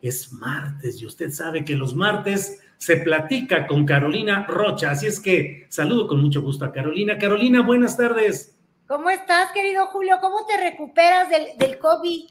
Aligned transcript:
Es 0.00 0.32
martes 0.32 1.00
y 1.02 1.06
usted 1.06 1.30
sabe 1.30 1.64
que 1.64 1.74
los 1.74 1.94
martes 1.94 2.60
se 2.78 2.96
platica 2.96 3.66
con 3.66 3.84
Carolina 3.84 4.46
Rocha. 4.46 4.92
Así 4.92 5.06
es 5.06 5.20
que 5.20 5.66
saludo 5.68 6.06
con 6.06 6.22
mucho 6.22 6.40
gusto 6.40 6.64
a 6.64 6.72
Carolina. 6.72 7.18
Carolina, 7.18 7.60
buenas 7.60 7.96
tardes. 7.96 8.56
¿Cómo 8.86 9.10
estás, 9.10 9.52
querido 9.52 9.86
Julio? 9.88 10.16
¿Cómo 10.20 10.46
te 10.46 10.56
recuperas 10.56 11.28
del, 11.28 11.58
del 11.58 11.78
COVID? 11.78 12.30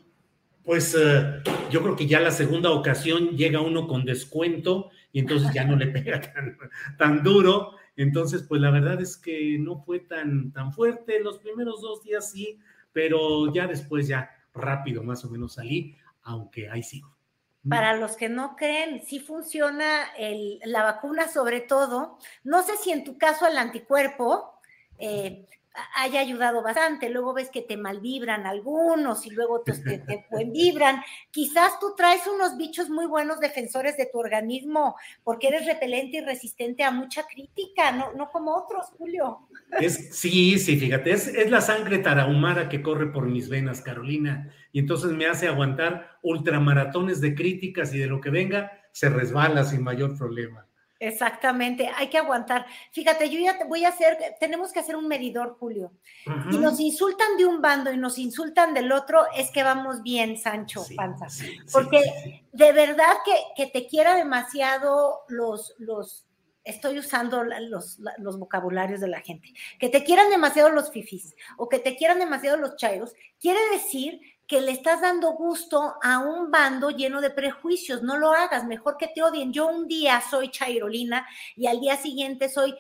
Pues 0.64 0.96
uh, 0.96 1.42
yo 1.70 1.82
creo 1.82 1.96
que 1.96 2.08
ya 2.08 2.20
la 2.20 2.32
segunda 2.32 2.72
ocasión 2.72 3.38
llega 3.38 3.62
uno 3.62 3.88
con 3.88 4.06
descuento 4.06 4.90
y 5.12 5.20
entonces 5.20 5.54
ya 5.54 5.64
no 5.64 5.76
le 5.76 5.88
pega 5.92 6.20
tan, 6.20 6.58
tan 6.98 7.24
duro. 7.24 7.76
Entonces, 7.96 8.44
pues 8.44 8.60
la 8.62 8.72
verdad 8.72 9.00
es 9.02 9.18
que 9.18 9.58
no 9.60 9.78
fue 9.78 10.00
tan, 10.00 10.52
tan 10.52 10.74
fuerte. 10.74 11.20
Los 11.20 11.38
primeros 11.38 11.82
dos 11.82 12.02
días 12.04 12.32
sí, 12.32 12.60
pero 12.92 13.54
ya 13.54 13.68
después 13.68 14.08
ya 14.08 14.32
rápido 14.54 15.04
más 15.04 15.24
o 15.26 15.30
menos 15.30 15.54
salí, 15.54 15.96
aunque 16.24 16.70
ahí 16.70 16.82
sigo. 16.82 17.19
Para 17.68 17.94
los 17.98 18.16
que 18.16 18.30
no 18.30 18.56
creen, 18.56 19.04
sí 19.06 19.20
funciona 19.20 20.06
el, 20.18 20.60
la 20.64 20.84
vacuna 20.84 21.28
sobre 21.28 21.60
todo. 21.60 22.18
No 22.44 22.64
sé 22.64 22.78
si 22.78 22.92
en 22.92 23.04
tu 23.04 23.18
caso 23.18 23.46
el 23.48 23.58
anticuerpo 23.58 24.60
eh, 24.98 25.46
haya 25.96 26.20
ayudado 26.20 26.62
bastante. 26.62 27.10
Luego 27.10 27.34
ves 27.34 27.50
que 27.50 27.62
te 27.62 27.78
malvibran 27.78 28.46
algunos 28.46 29.26
y 29.26 29.32
luego 29.32 29.62
te, 29.62 29.74
te, 29.74 29.98
te 30.08 30.26
buen 30.30 30.52
vibran. 30.52 31.02
Quizás 31.32 31.80
tú 31.80 31.94
traes 31.96 32.26
unos 32.28 32.58
bichos 32.58 32.90
muy 32.90 33.06
buenos 33.06 33.40
defensores 33.40 33.98
de 33.98 34.08
tu 34.08 34.20
organismo 34.20 34.96
porque 35.24 35.48
eres 35.48 35.66
repelente 35.66 36.18
y 36.18 36.22
resistente 36.22 36.84
a 36.84 36.92
mucha 36.92 37.24
crítica, 37.28 37.92
no, 37.92 38.14
no 38.14 38.30
como 38.30 38.56
otros, 38.56 38.88
Julio. 38.98 39.48
Es, 39.80 40.18
sí, 40.18 40.58
sí, 40.58 40.80
fíjate, 40.80 41.12
es, 41.12 41.28
es, 41.28 41.52
la 41.52 41.62
sangre 41.62 42.00
tarahumara 42.00 42.70
que 42.70 42.82
corre 42.82 43.08
por 43.08 43.28
mis 43.28 43.50
venas, 43.50 43.82
Carolina, 43.82 44.52
y 44.72 44.80
entonces 44.80 45.12
me 45.12 45.28
hace 45.28 45.48
aguantar 45.48 46.18
ultramaratones 46.24 47.22
de 47.22 47.36
críticas 47.36 47.94
y 47.94 48.00
de 48.00 48.08
lo 48.08 48.20
que 48.20 48.32
venga, 48.32 48.72
se 48.92 49.10
resbala 49.10 49.64
sin 49.64 49.84
mayor 49.84 50.18
problema. 50.18 50.69
Exactamente, 51.00 51.90
hay 51.96 52.10
que 52.10 52.18
aguantar. 52.18 52.66
Fíjate, 52.92 53.30
yo 53.30 53.40
ya 53.40 53.58
te 53.58 53.64
voy 53.64 53.86
a 53.86 53.90
hacer, 53.90 54.18
tenemos 54.38 54.74
que 54.74 54.80
hacer 54.80 54.98
un 54.98 55.08
medidor, 55.08 55.56
Julio. 55.58 55.94
Uh 56.26 56.32
-huh. 56.32 56.56
Y 56.56 56.58
nos 56.58 56.80
insultan 56.82 57.38
de 57.38 57.46
un 57.46 57.62
bando 57.62 57.92
y 57.94 57.98
nos 57.98 58.18
insultan 58.18 58.74
del 58.74 58.92
otro, 58.92 59.26
es 59.34 59.50
que 59.52 59.64
vamos 59.64 60.04
bien, 60.04 60.38
Sancho 60.38 60.84
sí, 60.84 60.96
Panza. 60.96 61.30
Sí, 61.30 61.58
Porque 61.72 62.02
sí, 62.02 62.46
de 62.52 62.74
verdad 62.74 63.14
que, 63.24 63.34
que, 63.56 63.72
te 63.72 63.88
quiera 63.88 64.16
demasiado 64.16 65.22
los, 65.30 65.74
los, 65.78 66.28
estoy 66.66 67.00
usando 67.00 67.46
los, 67.46 68.00
los, 68.18 68.38
vocabularios 68.38 69.00
de 69.00 69.08
la 69.08 69.22
gente, 69.22 69.54
que 69.80 69.88
te 69.88 70.04
quieran 70.04 70.30
demasiado 70.30 70.70
los 70.70 70.92
fifis 70.92 71.34
o 71.56 71.70
que 71.70 71.80
te 71.80 71.96
quieran 71.96 72.20
demasiado 72.20 72.58
los 72.58 72.76
chairos, 72.76 73.14
quiere 73.40 73.60
decir 73.72 74.20
que 74.50 74.62
le 74.62 74.72
estás 74.72 75.00
dando 75.00 75.34
gusto 75.34 75.94
a 76.02 76.18
un 76.18 76.50
bando 76.50 76.90
lleno 76.90 77.22
de 77.22 77.30
prejuicios. 77.30 78.02
No 78.02 78.18
lo 78.18 78.34
hagas, 78.34 78.66
mejor 78.66 78.98
que 78.98 79.08
te 79.08 79.22
odien. 79.22 79.54
Yo 79.54 79.68
un 79.68 79.88
día 79.88 80.24
soy 80.28 80.50
chairolina 80.50 81.28
y 81.56 81.68
al 81.68 81.80
día 81.80 81.96
siguiente 81.98 82.50
soy 82.50 82.74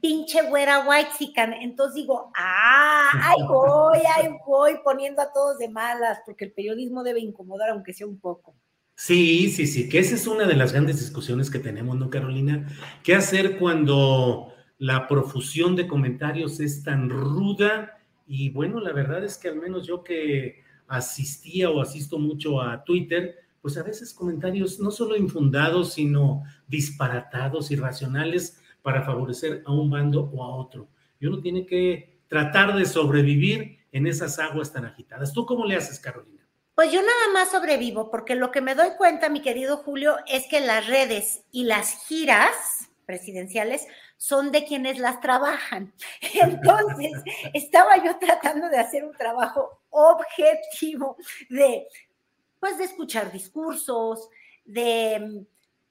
pinche 0.00 0.42
güera 0.42 0.86
whitezican. 0.88 1.54
Entonces 1.54 1.96
digo, 1.96 2.30
ah, 2.36 3.10
ahí 3.20 3.42
voy, 3.48 3.98
ahí 4.14 4.28
voy 4.46 4.78
poniendo 4.84 5.20
a 5.20 5.32
todos 5.32 5.58
de 5.58 5.68
malas, 5.68 6.20
porque 6.24 6.44
el 6.44 6.52
periodismo 6.52 7.02
debe 7.02 7.18
incomodar 7.18 7.70
aunque 7.70 7.92
sea 7.92 8.06
un 8.06 8.20
poco. 8.20 8.54
Sí, 8.94 9.50
sí, 9.50 9.66
sí, 9.66 9.88
que 9.88 9.98
esa 9.98 10.14
es 10.14 10.28
una 10.28 10.46
de 10.46 10.54
las 10.54 10.72
grandes 10.72 11.00
discusiones 11.00 11.50
que 11.50 11.58
tenemos, 11.58 11.96
¿no, 11.96 12.10
Carolina? 12.10 12.68
¿Qué 13.02 13.16
hacer 13.16 13.58
cuando 13.58 14.54
la 14.78 15.08
profusión 15.08 15.74
de 15.74 15.88
comentarios 15.88 16.60
es 16.60 16.84
tan 16.84 17.10
ruda? 17.10 17.98
Y 18.24 18.50
bueno, 18.50 18.78
la 18.78 18.92
verdad 18.92 19.24
es 19.24 19.36
que 19.36 19.48
al 19.48 19.56
menos 19.56 19.84
yo 19.84 20.04
que 20.04 20.67
asistía 20.88 21.70
o 21.70 21.80
asisto 21.80 22.18
mucho 22.18 22.60
a 22.60 22.82
Twitter, 22.84 23.36
pues 23.60 23.76
a 23.76 23.82
veces 23.82 24.14
comentarios 24.14 24.80
no 24.80 24.90
solo 24.90 25.16
infundados, 25.16 25.92
sino 25.94 26.42
disparatados, 26.66 27.70
irracionales, 27.70 28.60
para 28.82 29.02
favorecer 29.02 29.62
a 29.66 29.72
un 29.72 29.90
bando 29.90 30.30
o 30.32 30.42
a 30.42 30.56
otro. 30.56 30.88
Y 31.20 31.26
uno 31.26 31.40
tiene 31.40 31.66
que 31.66 32.20
tratar 32.28 32.76
de 32.76 32.86
sobrevivir 32.86 33.78
en 33.92 34.06
esas 34.06 34.38
aguas 34.38 34.72
tan 34.72 34.84
agitadas. 34.84 35.32
¿Tú 35.32 35.44
cómo 35.44 35.66
le 35.66 35.76
haces, 35.76 35.98
Carolina? 35.98 36.46
Pues 36.74 36.92
yo 36.92 37.00
nada 37.00 37.32
más 37.32 37.50
sobrevivo, 37.50 38.10
porque 38.10 38.36
lo 38.36 38.52
que 38.52 38.60
me 38.60 38.76
doy 38.76 38.90
cuenta, 38.96 39.28
mi 39.28 39.42
querido 39.42 39.78
Julio, 39.78 40.16
es 40.28 40.46
que 40.46 40.60
las 40.60 40.86
redes 40.86 41.42
y 41.50 41.64
las 41.64 42.06
giras 42.06 42.54
presidenciales 43.04 43.86
son 44.16 44.52
de 44.52 44.64
quienes 44.64 44.98
las 44.98 45.20
trabajan. 45.20 45.92
Entonces, 46.34 47.12
estaba 47.54 48.02
yo 48.04 48.16
tratando 48.18 48.68
de 48.68 48.78
hacer 48.78 49.04
un 49.04 49.16
trabajo 49.16 49.80
objetivo 49.98 51.16
de, 51.48 51.86
pues, 52.60 52.78
de 52.78 52.84
escuchar 52.84 53.32
discursos, 53.32 54.28
de 54.64 55.46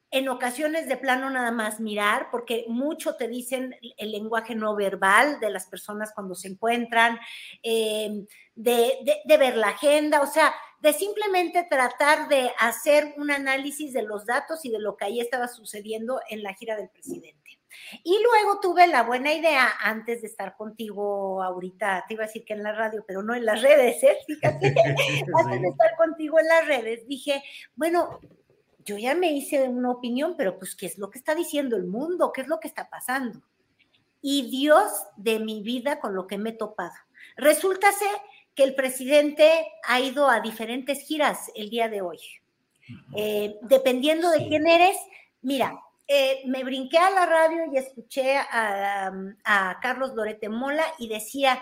en 0.09 0.29
ocasiones 0.29 0.87
de 0.87 0.97
plano 0.97 1.29
nada 1.29 1.51
más 1.51 1.79
mirar, 1.79 2.29
porque 2.31 2.65
mucho 2.69 3.15
te 3.15 3.27
dicen 3.27 3.75
el 3.97 4.11
lenguaje 4.11 4.55
no 4.55 4.73
verbal 4.75 5.39
de 5.41 5.49
las 5.49 5.67
personas 5.67 6.13
cuando 6.13 6.33
se 6.33 6.47
encuentran, 6.47 7.19
eh, 7.61 8.25
de, 8.55 8.73
de, 9.03 9.17
de, 9.25 9.37
ver 9.37 9.57
la 9.57 9.69
agenda, 9.69 10.21
o 10.21 10.27
sea, 10.27 10.53
de 10.79 10.93
simplemente 10.93 11.67
tratar 11.69 12.29
de 12.29 12.51
hacer 12.57 13.15
un 13.17 13.31
análisis 13.31 13.91
de 13.91 14.03
los 14.03 14.25
datos 14.25 14.63
y 14.63 14.69
de 14.69 14.79
lo 14.79 14.95
que 14.95 15.05
ahí 15.05 15.19
estaba 15.19 15.47
sucediendo 15.47 16.21
en 16.29 16.41
la 16.41 16.53
gira 16.53 16.77
del 16.77 16.89
presidente. 16.89 17.56
Y 18.03 18.17
luego 18.21 18.59
tuve 18.59 18.87
la 18.87 19.03
buena 19.03 19.33
idea, 19.33 19.71
antes 19.81 20.21
de 20.21 20.27
estar 20.27 20.55
contigo 20.55 21.41
ahorita, 21.41 22.05
te 22.07 22.15
iba 22.15 22.23
a 22.23 22.27
decir 22.27 22.43
que 22.45 22.53
en 22.53 22.63
la 22.63 22.73
radio, 22.73 23.03
pero 23.07 23.23
no 23.23 23.35
en 23.35 23.45
las 23.45 23.61
redes, 23.61 24.03
¿eh? 24.03 24.17
Fíjate, 24.25 24.67
antes 25.39 25.61
de 25.61 25.67
estar 25.67 25.95
contigo 25.97 26.39
en 26.39 26.47
las 26.47 26.67
redes, 26.67 27.07
dije, 27.07 27.43
bueno, 27.75 28.19
yo 28.87 28.97
ya 28.97 29.15
me 29.15 29.31
hice 29.31 29.67
una 29.67 29.91
opinión, 29.91 30.35
pero 30.37 30.57
pues, 30.57 30.75
¿qué 30.75 30.85
es 30.85 30.97
lo 30.97 31.09
que 31.09 31.19
está 31.19 31.35
diciendo 31.35 31.75
el 31.75 31.85
mundo? 31.85 32.31
¿Qué 32.33 32.41
es 32.41 32.47
lo 32.47 32.59
que 32.59 32.67
está 32.67 32.89
pasando? 32.89 33.41
Y 34.21 34.49
Dios 34.49 34.91
de 35.17 35.39
mi 35.39 35.61
vida 35.61 35.99
con 35.99 36.15
lo 36.15 36.25
que 36.25 36.37
me 36.37 36.51
he 36.51 36.53
topado. 36.53 36.93
Resulta 37.35 37.91
ser 37.91 38.09
que 38.55 38.63
el 38.63 38.75
presidente 38.75 39.49
ha 39.87 39.99
ido 39.99 40.29
a 40.29 40.39
diferentes 40.39 41.01
giras 41.01 41.51
el 41.55 41.69
día 41.69 41.89
de 41.89 42.01
hoy. 42.01 42.19
Eh, 43.15 43.57
dependiendo 43.61 44.31
sí. 44.31 44.39
de 44.39 44.49
quién 44.49 44.67
eres, 44.67 44.97
mira, 45.41 45.79
eh, 46.07 46.41
me 46.45 46.63
brinqué 46.63 46.97
a 46.97 47.09
la 47.09 47.25
radio 47.25 47.65
y 47.71 47.77
escuché 47.77 48.37
a, 48.37 49.11
a, 49.43 49.79
Carlos 49.81 50.13
Lorete 50.15 50.47
Mola 50.47 50.85
y 50.97 51.09
decía, 51.09 51.61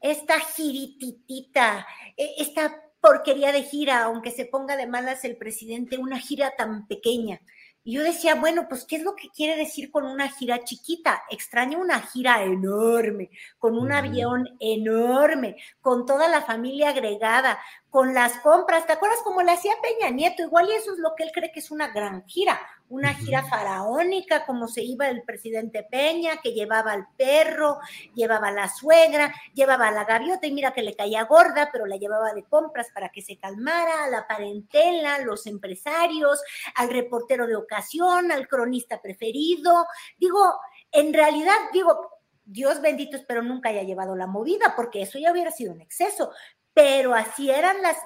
esta 0.00 0.40
girititita, 0.40 1.86
e, 2.16 2.34
esta 2.38 2.82
porquería 3.00 3.52
de 3.52 3.62
gira, 3.62 4.04
aunque 4.04 4.30
se 4.30 4.46
ponga 4.46 4.76
de 4.76 4.86
malas 4.86 5.24
el 5.24 5.36
presidente, 5.36 5.98
una 5.98 6.18
gira 6.18 6.54
tan 6.56 6.86
pequeña. 6.86 7.40
Y 7.86 7.92
yo 7.92 8.02
decía, 8.02 8.34
bueno, 8.34 8.66
pues, 8.66 8.86
¿qué 8.86 8.96
es 8.96 9.02
lo 9.02 9.14
que 9.14 9.28
quiere 9.28 9.56
decir 9.56 9.90
con 9.90 10.06
una 10.06 10.30
gira 10.30 10.64
chiquita? 10.64 11.22
Extraño 11.30 11.78
una 11.78 12.00
gira 12.00 12.42
enorme, 12.42 13.28
con 13.58 13.76
un 13.76 13.92
avión 13.92 14.48
enorme, 14.58 15.56
con 15.82 16.06
toda 16.06 16.26
la 16.28 16.40
familia 16.40 16.88
agregada, 16.88 17.58
con 17.94 18.12
las 18.12 18.32
compras. 18.40 18.88
¿Te 18.88 18.92
acuerdas 18.92 19.20
cómo 19.22 19.40
le 19.40 19.52
hacía 19.52 19.74
Peña 19.80 20.10
Nieto? 20.10 20.42
Igual 20.42 20.68
y 20.68 20.72
eso 20.72 20.92
es 20.92 20.98
lo 20.98 21.14
que 21.14 21.22
él 21.22 21.30
cree 21.32 21.52
que 21.52 21.60
es 21.60 21.70
una 21.70 21.92
gran 21.92 22.26
gira, 22.26 22.60
una 22.88 23.14
gira 23.14 23.44
faraónica, 23.44 24.44
como 24.46 24.66
se 24.66 24.82
iba 24.82 25.06
el 25.06 25.22
presidente 25.22 25.86
Peña, 25.88 26.38
que 26.42 26.54
llevaba 26.54 26.90
al 26.90 27.06
perro, 27.16 27.78
llevaba 28.16 28.48
a 28.48 28.50
la 28.50 28.68
suegra, 28.68 29.32
llevaba 29.54 29.86
a 29.86 29.92
la 29.92 30.02
gaviota 30.02 30.44
y 30.48 30.50
mira 30.50 30.72
que 30.72 30.82
le 30.82 30.96
caía 30.96 31.22
gorda, 31.22 31.68
pero 31.70 31.86
la 31.86 31.96
llevaba 31.96 32.32
de 32.32 32.42
compras 32.42 32.88
para 32.92 33.10
que 33.10 33.22
se 33.22 33.38
calmara, 33.38 34.02
a 34.02 34.10
la 34.10 34.26
parentela, 34.26 35.20
los 35.20 35.46
empresarios, 35.46 36.42
al 36.74 36.90
reportero 36.90 37.46
de 37.46 37.54
ocasión, 37.54 38.32
al 38.32 38.48
cronista 38.48 39.00
preferido. 39.00 39.86
Digo, 40.18 40.52
en 40.90 41.14
realidad, 41.14 41.54
digo, 41.72 42.10
Dios 42.44 42.80
bendito, 42.80 43.16
espero 43.16 43.40
nunca 43.42 43.68
haya 43.68 43.84
llevado 43.84 44.16
la 44.16 44.26
movida, 44.26 44.74
porque 44.74 45.02
eso 45.02 45.16
ya 45.20 45.30
hubiera 45.30 45.52
sido 45.52 45.72
un 45.72 45.80
exceso, 45.80 46.32
pero 46.74 47.14
así 47.14 47.50
eran 47.50 47.76
las, 47.80 47.96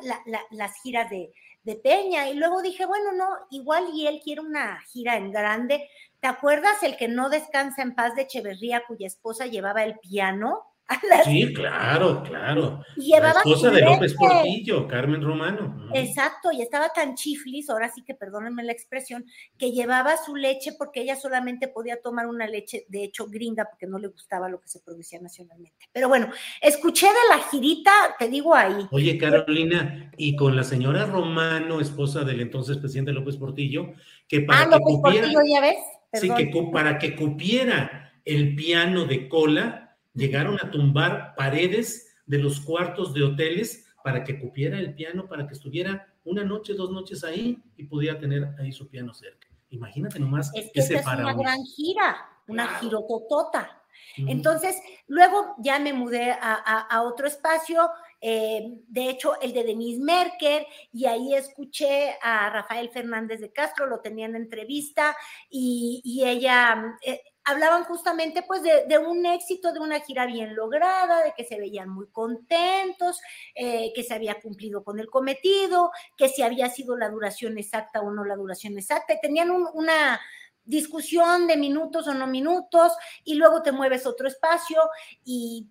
las 0.51 0.81
giras 0.83 1.11
de, 1.11 1.33
de, 1.63 1.75
Peña. 1.77 2.29
Y 2.29 2.35
luego 2.35 2.63
dije, 2.63 2.87
bueno, 2.87 3.13
no, 3.13 3.29
igual 3.51 3.89
y 3.95 4.07
él 4.07 4.21
quiere 4.23 4.43
una 4.43 4.81
gira 4.93 5.17
en 5.17 5.33
grande. 5.33 5.89
¿Te 6.21 6.29
acuerdas 6.29 6.83
el 6.83 6.97
que 6.97 7.09
no 7.09 7.31
descansa 7.31 7.83
en 7.83 7.95
paz 7.95 8.15
de 8.15 8.23
Echeverría, 8.23 8.85
cuya 8.87 9.07
esposa 9.07 9.47
llevaba 9.47 9.85
el 9.85 9.99
piano? 9.99 10.68
Sí, 11.25 11.53
claro, 11.53 12.23
claro. 12.23 12.81
la 12.97 13.31
esposa 13.31 13.71
de 13.71 13.83
López 13.83 14.15
Portillo, 14.15 14.87
Carmen 14.87 15.23
Romano. 15.23 15.89
Exacto, 15.93 16.51
y 16.53 16.63
estaba 16.63 16.91
tan 16.91 17.15
chiflis, 17.15 17.69
ahora 17.69 17.91
sí 17.91 18.03
que 18.03 18.15
perdónenme 18.15 18.63
la 18.65 18.73
expresión, 18.73 19.27
que 19.59 19.73
llevaba 19.73 20.17
su 20.17 20.35
leche 20.35 20.73
porque 20.79 21.03
ella 21.03 21.17
solamente 21.17 21.69
podía 21.69 22.01
tomar 22.01 22.27
una 22.27 22.47
leche, 22.47 22.87
de 22.89 23.05
hecho, 23.05 23.27
grinda, 23.27 23.69
porque 23.71 23.87
no 23.87 23.99
le 23.99 24.09
gustaba 24.09 24.49
lo 24.49 24.61
que 24.61 24.69
se 24.69 24.81
producía 24.81 25.21
nacionalmente. 25.21 25.87
Pero 25.93 26.09
bueno, 26.09 26.31
escuché 26.61 27.07
de 27.07 27.37
la 27.37 27.43
girita, 27.51 27.93
te 28.19 28.29
digo 28.29 28.55
ahí. 28.55 28.87
Oye, 28.91 29.19
Carolina, 29.19 30.11
y 30.17 30.37
con 30.37 30.57
la 30.57 30.65
señora 30.65 31.07
Romano, 31.07 31.81
esposa 31.81 32.25
del 32.25 32.41
entonces 32.41 32.79
presidente 32.79 33.13
López 33.13 33.37
Portillo, 33.37 33.93
que 34.27 34.41
para 34.41 34.63
ah, 34.63 34.71
que 34.71 34.79
Portillo, 34.79 35.41
ya 35.47 35.61
ves. 35.61 35.77
Sí, 36.15 36.31
que 36.35 36.51
para 36.73 36.99
que 36.99 37.15
cupiera 37.15 38.13
el 38.25 38.55
piano 38.55 39.05
de 39.05 39.29
cola, 39.29 39.88
llegaron 40.19 40.59
a 40.61 40.71
tumbar 40.71 41.35
paredes 41.37 42.17
de 42.27 42.39
los 42.39 42.61
cuartos 42.61 43.15
de 43.15 43.23
hoteles 43.23 43.87
para 44.03 44.25
que 44.25 44.39
cupiera 44.39 44.79
el 44.79 44.95
piano, 44.95 45.27
para 45.29 45.47
que 45.47 45.55
estuviera 45.55 46.13
una 46.25 46.45
noche, 46.45 46.75
dos 46.75 46.91
noches 46.91 47.25
ahí 47.25 47.59
y 47.77 47.85
pudiera 47.85 48.19
tener 48.19 48.55
ahí 48.59 48.73
su 48.73 48.89
piano 48.89 49.15
cerca. 49.15 49.49
Imagínate 49.71 50.19
nomás 50.19 50.51
es 50.55 50.71
que 50.73 50.81
ese 50.81 50.97
es 50.97 51.07
una 51.07 51.35
gran 51.35 51.63
gira, 51.65 52.17
una 52.47 52.67
girototota. 52.79 53.83
Entonces, 54.17 54.81
luego 55.07 55.55
ya 55.59 55.79
me 55.79 55.93
mudé 55.93 56.33
a, 56.33 57.03
otro 57.03 57.27
espacio, 57.27 57.91
eh, 58.21 58.81
de 58.89 59.11
hecho, 59.11 59.41
el 59.41 59.53
de 59.53 59.65
Denise 59.65 60.01
Merker, 60.01 60.67
y 60.93 61.07
ahí 61.07 61.35
escuché 61.35 62.17
a 62.23 62.51
Rafael 62.51 62.91
Fernández 62.91 63.41
de 63.41 63.53
Castro, 63.53 63.87
lo 63.87 64.01
tenía 64.01 64.27
en 64.27 64.37
entrevista, 64.37 65.17
y, 65.51 66.23
ella, 66.25 66.99
eh, 67.05 67.21
hablaban 67.49 67.85
justamente 67.85 68.43
pues 68.43 68.63
de, 68.63 68.99
un 68.99 69.25
éxito, 69.25 69.73
de 69.73 69.81
una 69.81 70.01
gira 70.01 70.27
bien 70.27 70.55
lograda, 70.55 71.23
de 71.25 71.33
que 71.35 71.45
se 71.45 71.59
veían 71.59 71.89
muy 71.89 72.07
contentos, 72.09 73.21
eh, 73.55 73.91
que 73.95 74.03
se 74.03 74.13
había 74.13 74.39
cumplido 74.41 74.85
con 74.85 75.01
el 75.01 75.09
cometido, 75.09 75.91
que 76.17 76.29
si 76.29 76.43
había 76.43 76.69
sido 76.69 76.97
la 76.97 77.09
duración 77.09 77.57
exacta 77.57 78.01
o 78.01 78.11
no 78.11 78.25
la 78.25 78.37
duración 78.37 78.77
exacta, 78.77 79.15
y 79.15 79.21
tenían 79.21 79.51
una 79.51 80.21
discusión 80.65 81.47
de 81.47 81.57
minutos 81.57 82.07
o 82.07 82.15
no 82.15 82.27
minutos, 82.27 82.93
y 83.25 83.35
luego 83.35 83.63
te 83.63 83.73
mueves 83.73 84.05
otro 84.05 84.29
espacio 84.29 84.83
y, 85.25 85.71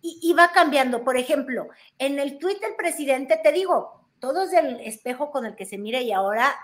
y, 0.00 0.32
va 0.32 0.50
cambiando. 0.52 1.04
Por 1.04 1.18
ejemplo, 1.18 1.68
en 1.98 2.18
el 2.18 2.38
Twitter 2.38 2.74
presidente, 2.76 3.38
te 3.42 3.52
digo, 3.52 4.08
todo 4.18 4.44
es 4.44 4.54
el 4.54 4.80
espejo 4.80 5.30
con 5.30 5.44
el 5.44 5.56
que 5.56 5.66
se 5.66 5.76
mira 5.76 6.00
y 6.00 6.10
ahora 6.10 6.56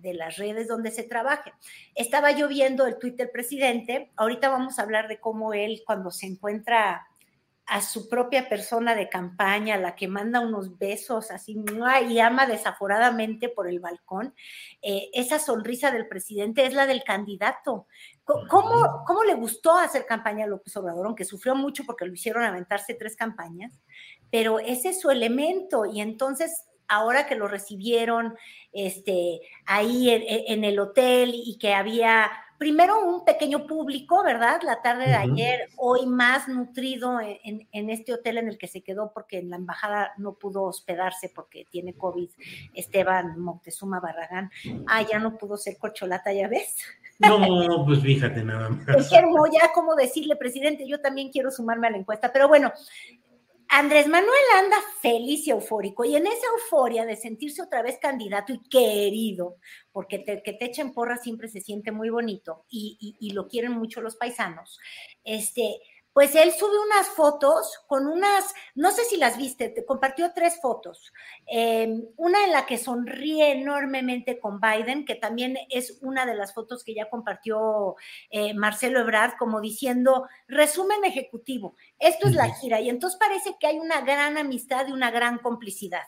de 0.00 0.14
las 0.14 0.36
redes 0.36 0.68
donde 0.68 0.90
se 0.90 1.02
trabaje. 1.02 1.52
Estaba 1.94 2.32
yo 2.32 2.48
viendo 2.48 2.86
el 2.86 2.98
Twitter 2.98 3.18
del 3.18 3.30
presidente, 3.30 4.10
ahorita 4.16 4.48
vamos 4.48 4.78
a 4.78 4.82
hablar 4.82 5.08
de 5.08 5.20
cómo 5.20 5.52
él 5.52 5.82
cuando 5.86 6.10
se 6.10 6.26
encuentra 6.26 7.06
a 7.68 7.82
su 7.82 8.08
propia 8.08 8.48
persona 8.48 8.94
de 8.94 9.10
campaña, 9.10 9.76
la 9.76 9.94
que 9.94 10.08
manda 10.08 10.40
unos 10.40 10.78
besos 10.78 11.30
así 11.30 11.62
y 12.08 12.18
ama 12.18 12.46
desaforadamente 12.46 13.50
por 13.50 13.68
el 13.68 13.78
balcón, 13.78 14.34
eh, 14.80 15.10
esa 15.12 15.38
sonrisa 15.38 15.90
del 15.90 16.08
presidente 16.08 16.64
es 16.64 16.72
la 16.72 16.86
del 16.86 17.04
candidato. 17.04 17.86
¿Cómo, 18.24 19.04
¿Cómo 19.06 19.22
le 19.22 19.34
gustó 19.34 19.76
hacer 19.76 20.06
campaña 20.06 20.46
a 20.46 20.48
López 20.48 20.74
Obrador, 20.78 21.06
aunque 21.06 21.26
sufrió 21.26 21.54
mucho 21.54 21.84
porque 21.84 22.06
lo 22.06 22.14
hicieron 22.14 22.42
aventarse 22.42 22.94
tres 22.94 23.16
campañas? 23.16 23.78
Pero 24.30 24.60
ese 24.60 24.90
es 24.90 25.00
su 25.00 25.10
elemento 25.10 25.84
y 25.84 26.00
entonces 26.00 26.68
ahora 26.88 27.26
que 27.26 27.36
lo 27.36 27.48
recibieron 27.48 28.34
este, 28.72 29.40
ahí 29.66 30.10
en, 30.10 30.64
el 30.64 30.78
hotel 30.78 31.32
y 31.34 31.58
que 31.58 31.74
había 31.74 32.30
primero 32.58 33.00
un 33.00 33.24
pequeño 33.24 33.66
público, 33.66 34.22
¿verdad? 34.24 34.60
La 34.62 34.82
tarde 34.82 35.06
de 35.06 35.14
ayer, 35.14 35.68
hoy 35.76 36.06
más 36.06 36.48
nutrido 36.48 37.20
en, 37.20 37.90
este 37.90 38.12
hotel 38.12 38.38
en 38.38 38.48
el 38.48 38.58
que 38.58 38.66
se 38.66 38.82
quedó 38.82 39.12
porque 39.14 39.38
en 39.38 39.50
la 39.50 39.56
embajada 39.56 40.12
no 40.18 40.34
pudo 40.34 40.64
hospedarse 40.64 41.30
porque 41.32 41.66
tiene 41.70 41.94
COVID, 41.94 42.28
Esteban 42.74 43.38
Moctezuma 43.38 44.00
Barragán. 44.00 44.50
Ah, 44.88 45.02
ya 45.02 45.18
no 45.18 45.38
pudo 45.38 45.56
ser 45.56 45.78
corcholata, 45.78 46.32
ya 46.32 46.48
ves. 46.48 46.76
No, 47.20 47.84
pues 47.86 48.00
fíjate 48.00 48.44
nada 48.44 48.68
más. 48.86 48.88
Es 48.88 49.10
ya 49.10 49.72
como 49.72 49.94
decirle, 49.94 50.36
presidente, 50.36 50.86
yo 50.86 51.00
también 51.00 51.30
quiero 51.30 51.50
sumarme 51.50 51.86
a 51.86 51.90
la 51.90 51.98
encuesta, 51.98 52.32
pero 52.32 52.48
bueno, 52.48 52.72
Andrés 53.70 54.08
Manuel 54.08 54.32
anda 54.56 54.76
feliz 55.02 55.46
y 55.46 55.50
eufórico, 55.50 56.04
y 56.04 56.16
en 56.16 56.26
esa 56.26 56.46
euforia 56.56 57.04
de 57.04 57.16
sentirse 57.16 57.62
otra 57.62 57.82
vez 57.82 57.98
candidato 58.00 58.52
y 58.52 58.62
querido, 58.68 59.56
porque 59.92 60.24
que 60.24 60.52
te 60.54 60.64
echen 60.64 60.92
porra 60.92 61.18
siempre 61.18 61.48
se 61.48 61.60
siente 61.60 61.92
muy 61.92 62.08
bonito 62.08 62.64
y, 62.70 63.16
y 63.20 63.30
lo 63.32 63.46
quieren 63.46 63.72
mucho 63.72 64.00
los 64.00 64.16
paisanos, 64.16 64.78
este, 65.22 65.78
pues 66.12 66.34
él 66.34 66.52
sube 66.52 66.78
unas 66.78 67.08
fotos 67.08 67.78
con 67.86 68.06
unas, 68.06 68.54
no 68.74 68.90
sé 68.90 69.04
si 69.04 69.16
las 69.16 69.36
viste, 69.36 69.68
te 69.68 69.84
compartió 69.84 70.32
tres 70.34 70.60
fotos. 70.60 71.12
Em, 71.46 72.06
una 72.16 72.44
en 72.44 72.52
la 72.52 72.66
que 72.66 72.78
sonríe 72.78 73.52
enormemente 73.52 74.40
con 74.40 74.60
Biden, 74.60 75.04
que 75.04 75.14
también 75.14 75.56
es 75.70 75.98
una 76.02 76.26
de 76.26 76.34
las 76.34 76.54
fotos 76.54 76.82
que 76.82 76.94
ya 76.94 77.08
compartió 77.08 77.96
eh, 78.30 78.54
Marcelo 78.54 79.00
Ebrard, 79.00 79.36
como 79.38 79.60
diciendo, 79.60 80.26
resumen 80.48 81.04
ejecutivo, 81.04 81.76
esto 81.98 82.26
es 82.26 82.34
la 82.34 82.52
gira. 82.54 82.80
Y 82.80 82.88
entonces 82.88 83.18
parece 83.18 83.56
que 83.60 83.66
hay 83.66 83.78
una 83.78 84.00
gran 84.00 84.38
amistad 84.38 84.88
y 84.88 84.92
una 84.92 85.10
gran 85.10 85.38
complicidad. 85.38 86.06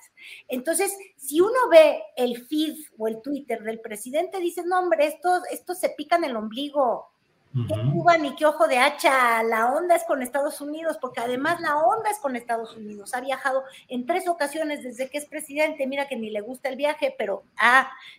Entonces, 0.48 0.96
si 1.16 1.40
uno 1.40 1.68
ve 1.70 2.02
el 2.16 2.46
feed 2.46 2.76
o 2.98 3.08
el 3.08 3.22
Twitter 3.22 3.62
del 3.62 3.80
presidente, 3.80 4.40
dice, 4.40 4.62
no, 4.64 4.78
hombre, 4.78 5.06
estos, 5.06 5.42
estos 5.50 5.78
se 5.78 5.90
pican 5.90 6.24
el 6.24 6.36
ombligo 6.36 7.10
¿Qué 7.52 7.74
Cuba 7.92 8.16
ni 8.16 8.36
qué 8.36 8.46
ojo 8.46 8.68
de 8.68 8.78
hacha? 8.78 9.42
La 9.42 9.72
onda 9.72 9.96
es 9.96 10.04
con 10.04 10.22
Estados 10.22 10.60
Unidos, 10.60 10.98
porque 11.00 11.20
además 11.20 11.60
la 11.60 11.78
onda 11.78 12.08
es 12.08 12.18
con 12.18 12.36
Estados 12.36 12.76
Unidos. 12.76 13.12
Ha 13.12 13.20
viajado 13.20 13.64
en 13.88 14.06
tres 14.06 14.28
ocasiones 14.28 14.84
desde 14.84 15.10
que 15.10 15.18
es 15.18 15.26
presidente. 15.26 15.88
Mira 15.88 16.06
que 16.06 16.14
ni 16.14 16.30
le 16.30 16.42
gusta 16.42 16.68
el 16.68 16.76
viaje, 16.76 17.12
pero 17.18 17.42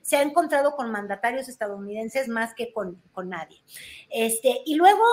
se 0.02 0.18
ha 0.18 0.22
encontrado 0.22 0.76
con 0.76 0.92
mandatarios 0.92 1.48
estadounidenses 1.48 2.28
más 2.28 2.54
que 2.54 2.74
con, 2.74 3.02
nadie. 3.24 3.62
Este, 4.10 4.64
y 4.66 4.76
luego, 4.76 5.04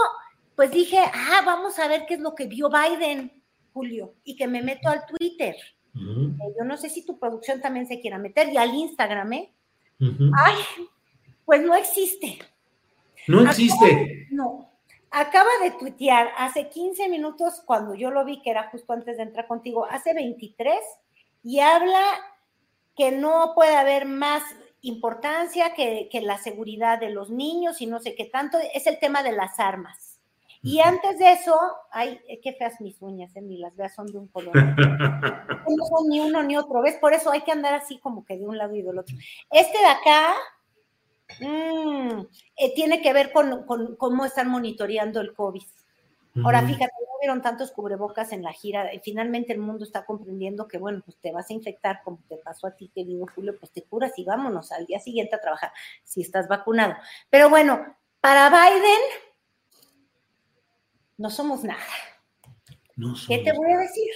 pues 0.57 0.73
dije, 0.73 0.99
ah, 0.99 1.43
vamos 1.47 1.79
a 1.79 1.87
ver 1.87 2.05
qué 2.09 2.15
es 2.15 2.21
lo 2.21 2.35
que 2.35 2.47
vio 2.47 2.69
Biden, 2.69 3.41
Julio, 3.73 4.15
y 4.25 4.35
que 4.35 4.49
me 4.49 4.63
meto 4.63 4.89
al 4.89 5.07
Twitter. 5.07 5.55
Eh, 5.95 6.55
yo 6.59 6.65
no 6.65 6.77
sé 6.77 6.91
si 6.91 7.07
tu 7.07 7.21
producción 7.21 7.61
también 7.61 7.87
se 7.87 8.01
quiera 8.01 8.19
meter, 8.19 8.53
y 8.53 8.57
al 8.57 8.75
Instagram, 8.75 9.33
¿eh? 9.35 9.53
Ay, 10.01 10.57
pues 11.45 11.63
no 11.63 11.77
existe. 11.77 12.39
No 13.28 13.42
existe. 13.42 14.26
no. 14.30 14.68
Acaba 15.11 15.49
de 15.62 15.70
tuitear 15.70 16.28
hace 16.37 16.68
15 16.68 17.08
minutos, 17.08 17.62
cuando 17.64 17.94
yo 17.94 18.11
lo 18.11 18.25
vi, 18.26 18.42
que 18.42 18.50
era 18.50 18.68
justo 18.70 18.92
antes 18.92 19.16
de 19.16 19.23
entrar 19.23 19.47
contigo, 19.47 19.87
hace 19.87 20.12
23, 20.12 20.78
y 21.44 21.61
habla 21.61 22.04
que 22.94 23.12
no 23.12 23.52
puede 23.54 23.75
haber 23.75 24.04
más 24.04 24.42
importancia 24.82 25.73
que, 25.75 26.08
la 26.23 26.37
seguridad 26.38 26.99
de 27.00 27.11
los 27.11 27.30
niños 27.30 27.80
y 27.80 27.87
no 27.87 28.00
sé 28.00 28.14
qué 28.14 28.26
tanto, 28.26 28.58
es 28.75 28.87
el 28.87 28.99
tema 28.99 29.23
de 29.23 29.32
las 29.32 29.58
armas. 29.58 30.20
Y 30.61 30.80
antes 30.80 31.18
de 31.18 31.32
eso, 31.32 31.56
ay, 31.92 32.20
qué 32.42 32.52
feas 32.52 32.80
mis 32.80 33.00
uñas, 33.00 33.35
eh, 33.37 33.40
ni 33.40 33.58
las 33.58 33.76
veas, 33.76 33.94
son 33.94 34.06
de 34.08 34.18
un 34.18 34.26
color. 34.26 34.52
no 35.68 35.87
son 35.87 36.08
ni 36.08 36.20
uno 36.20 36.42
ni 36.42 36.56
otro, 36.56 36.82
¿ves? 36.82 36.97
Por 36.97 37.14
eso 37.14 37.30
hay 37.30 37.42
que 37.42 37.52
andar 37.52 37.75
así 37.75 37.99
como 37.99 38.25
que 38.25 38.37
de 38.37 38.47
un 38.47 38.58
lado 38.58 38.75
y 38.75 38.82
del 38.82 38.99
otro. 38.99 39.16
Este 39.50 39.78
de 39.78 39.87
acá 39.87 40.35
Mm, 41.40 42.20
eh, 42.56 42.75
tiene 42.75 43.02
que 43.02 43.12
ver 43.12 43.32
con, 43.32 43.66
cómo 43.97 44.25
están 44.25 44.49
monitoreando 44.49 45.20
el 45.20 45.35
COVID. 45.35 45.62
Ahora, 46.44 46.62
fíjate, 46.62 46.85
no 46.85 47.18
vieron 47.20 47.42
tantos 47.42 47.73
cubrebocas 47.73 48.32
en 48.32 48.42
la 48.42 48.52
gira. 48.52 48.94
Y 48.94 49.00
finalmente 49.00 49.52
el 49.52 49.58
mundo 49.58 49.85
está 49.85 50.04
comprendiendo 50.04 50.68
que, 50.68 50.78
bueno, 50.78 51.02
pues 51.04 51.16
te 51.18 51.32
vas 51.32 51.50
a 51.50 51.52
infectar 51.52 52.02
como 52.04 52.20
te 52.28 52.37
pasó 52.37 52.68
a 52.68 52.76
ti, 52.76 52.90
querido 52.94 53.26
Julio, 53.35 53.58
pues 53.58 53.73
te 53.73 53.82
curas 53.82 54.12
y 54.16 54.25
vámonos 54.25 54.70
al 54.70 54.87
día 54.87 55.00
siguiente 55.00 55.35
a 55.35 55.40
trabajar 55.40 55.73
si 56.04 56.20
estás 56.20 56.47
vacunado. 56.47 56.94
Pero 57.28 57.50
bueno, 57.50 57.97
para 58.20 58.49
Biden 58.50 59.00
no 61.16 61.30
somos 61.30 61.64
nada. 61.64 61.82
¿Qué 63.26 63.38
te 63.38 63.52
voy 63.52 63.73
a 63.73 63.78
decir? 63.78 64.11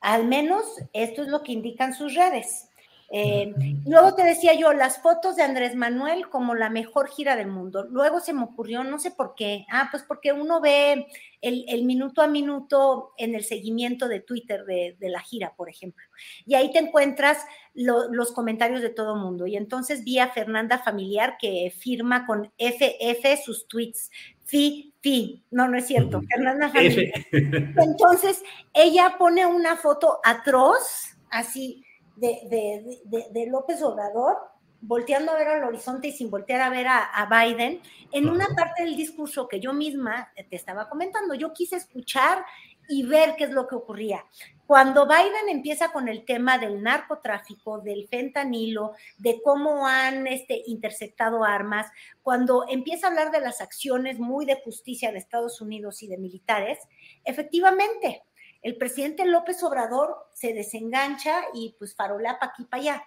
Al 0.00 0.26
menos 0.26 0.64
esto 0.94 1.22
es 1.22 1.28
lo 1.28 1.42
que 1.42 1.52
indican 1.52 1.92
sus 1.92 2.14
redes. 2.14 2.69
Eh, 3.12 3.52
luego 3.86 4.14
te 4.14 4.22
decía 4.22 4.54
yo, 4.54 4.72
las 4.72 5.02
fotos 5.02 5.34
de 5.34 5.42
Andrés 5.42 5.74
Manuel 5.74 6.28
como 6.28 6.54
la 6.54 6.70
mejor 6.70 7.08
gira 7.08 7.34
del 7.34 7.48
mundo. 7.48 7.84
Luego 7.84 8.20
se 8.20 8.32
me 8.32 8.44
ocurrió, 8.44 8.84
no 8.84 9.00
sé 9.00 9.10
por 9.10 9.34
qué. 9.34 9.66
Ah, 9.68 9.88
pues 9.90 10.04
porque 10.04 10.32
uno 10.32 10.60
ve 10.60 11.08
el, 11.40 11.84
minuto 11.84 12.22
a 12.22 12.28
minuto 12.28 13.12
en 13.18 13.34
el 13.34 13.42
seguimiento 13.42 14.06
de 14.06 14.20
Twitter 14.20 14.64
de, 14.64 14.96
la 15.00 15.20
gira, 15.20 15.54
por 15.56 15.68
ejemplo. 15.68 16.04
Y 16.46 16.54
ahí 16.54 16.70
te 16.70 16.78
encuentras 16.78 17.38
los 17.74 18.30
comentarios 18.30 18.80
de 18.80 18.90
todo 18.90 19.16
mundo. 19.16 19.44
Y 19.48 19.56
entonces 19.56 20.04
vi 20.04 20.20
a 20.20 20.28
Fernanda 20.28 20.78
Familiar 20.78 21.36
que 21.40 21.74
firma 21.76 22.26
con 22.26 22.52
FF 22.58 23.44
sus 23.44 23.66
tweets. 23.66 24.10
Fi, 24.44 24.94
fi. 25.00 25.42
No, 25.50 25.66
no 25.66 25.76
es 25.78 25.86
cierto. 25.86 26.22
Fernanda 26.22 26.68
Familiar. 26.68 27.26
Entonces, 27.32 28.42
ella 28.74 29.14
pone 29.16 29.46
una 29.46 29.76
foto 29.76 30.18
atroz, 30.24 31.16
así 31.30 31.84
de, 32.20 33.46
López 33.50 33.82
Obrador, 33.82 34.36
volteando 34.82 35.32
a 35.32 35.36
ver 35.36 35.48
al 35.48 35.64
horizonte 35.64 36.08
y 36.08 36.12
sin 36.12 36.30
voltear 36.30 36.60
a 36.60 36.70
ver 36.70 36.86
a, 36.88 37.28
Biden, 37.30 37.80
en 38.12 38.28
una 38.28 38.48
parte 38.56 38.84
del 38.84 38.96
discurso 38.96 39.48
que 39.48 39.60
yo 39.60 39.72
misma 39.72 40.32
te 40.48 40.56
estaba 40.56 40.88
comentando, 40.88 41.34
yo 41.34 41.52
quise 41.52 41.76
escuchar 41.76 42.44
y 42.88 43.04
ver 43.04 43.36
qué 43.36 43.44
es 43.44 43.50
lo 43.50 43.68
que 43.68 43.76
ocurría. 43.76 44.24
Cuando 44.66 45.06
Biden 45.06 45.48
empieza 45.48 45.92
con 45.92 46.08
el 46.08 46.24
tema 46.24 46.58
del 46.58 46.82
narcotráfico, 46.82 47.80
del 47.80 48.08
fentanilo, 48.08 48.92
de 49.18 49.40
cómo 49.42 49.86
han 49.86 50.26
este, 50.26 50.62
interceptado 50.66 51.44
armas, 51.44 51.86
cuando 52.22 52.66
empieza 52.68 53.06
a 53.06 53.10
hablar 53.10 53.30
de 53.30 53.40
las 53.40 53.60
acciones 53.60 54.18
muy 54.18 54.44
de 54.46 54.60
justicia 54.62 55.12
de 55.12 55.18
Estados 55.18 55.60
Unidos 55.60 56.02
y 56.02 56.08
de 56.08 56.18
militares, 56.18 56.78
efectivamente, 57.24 58.24
el 58.62 58.76
presidente 58.76 59.24
López 59.24 59.62
Obrador 59.62 60.28
se 60.34 60.52
desengancha 60.52 61.42
y 61.54 61.74
pues 61.78 61.94
farolea 61.94 62.38
para 62.38 62.52
aquí 62.52 62.64
para 62.64 62.82
allá. 62.82 63.04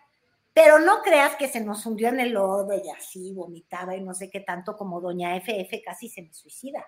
Pero 0.54 0.80
no 0.80 1.02
creas 1.02 1.36
que 1.36 1.48
se 1.48 1.62
nos 1.62 1.86
hundió 1.86 2.10
en 2.10 2.20
el 2.20 2.34
lodo 2.34 2.74
y 2.74 2.90
así 2.90 3.34
vomitaba 3.34 3.96
y 3.96 4.02
no 4.02 4.14
sé 4.14 4.30
qué 4.30 4.40
tanto 4.40 4.76
como 4.76 5.02
doña 5.02 5.36
FF 5.38 5.82
casi 5.84 6.10
se 6.10 6.22
me 6.22 6.34
suicida. 6.34 6.86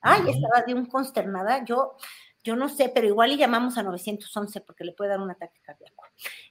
Ay, 0.00 0.22
estaba 0.28 0.62
de 0.64 0.74
un 0.74 0.86
consternada. 0.86 1.64
Yo, 1.64 1.96
yo 2.44 2.54
no 2.54 2.68
sé, 2.68 2.88
pero 2.88 3.08
igual 3.08 3.32
y 3.32 3.36
llamamos 3.36 3.76
a 3.76 3.82
911 3.82 4.60
porque 4.60 4.84
le 4.84 4.92
puede 4.92 5.10
dar 5.10 5.20
un 5.20 5.30
ataque 5.30 5.60
cardíaco. 5.62 6.04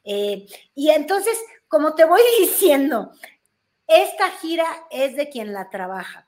Eh, 0.04 0.46
y 0.76 0.90
entonces, 0.90 1.38
como 1.70 1.96
te 1.96 2.04
voy 2.04 2.22
diciendo, 2.40 3.12
esta 3.88 4.30
gira 4.32 4.68
es 4.92 5.16
de 5.16 5.30
quien 5.30 5.54
la 5.54 5.70
trabaja. 5.70 6.27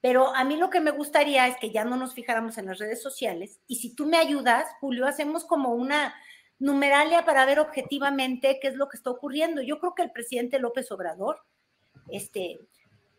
Pero 0.00 0.34
a 0.34 0.44
mí 0.44 0.56
lo 0.56 0.70
que 0.70 0.80
me 0.80 0.92
gustaría 0.92 1.48
es 1.48 1.56
que 1.56 1.70
ya 1.70 1.84
no 1.84 1.96
nos 1.96 2.14
fijáramos 2.14 2.56
en 2.58 2.66
las 2.66 2.78
redes 2.78 3.02
sociales 3.02 3.58
y 3.66 3.76
si 3.76 3.94
tú 3.94 4.06
me 4.06 4.16
ayudas, 4.16 4.66
Julio, 4.80 5.06
hacemos 5.06 5.44
como 5.44 5.70
una 5.74 6.14
numeralia 6.60 7.24
para 7.24 7.44
ver 7.46 7.58
objetivamente 7.58 8.58
qué 8.60 8.68
es 8.68 8.74
lo 8.74 8.88
que 8.88 8.96
está 8.96 9.10
ocurriendo. 9.10 9.62
Yo 9.62 9.78
creo 9.80 9.94
que 9.94 10.02
el 10.02 10.12
presidente 10.12 10.58
López 10.58 10.90
Obrador 10.92 11.40
este, 12.10 12.60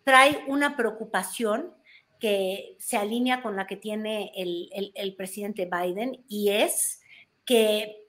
trae 0.03 0.43
una 0.47 0.77
preocupación 0.77 1.73
que 2.19 2.75
se 2.79 2.97
alinea 2.97 3.41
con 3.41 3.55
la 3.55 3.65
que 3.65 3.77
tiene 3.77 4.31
el, 4.35 4.69
el 4.93 5.15
presidente 5.15 5.69
Biden 5.71 6.23
y 6.27 6.49
es 6.49 7.01
que 7.45 8.08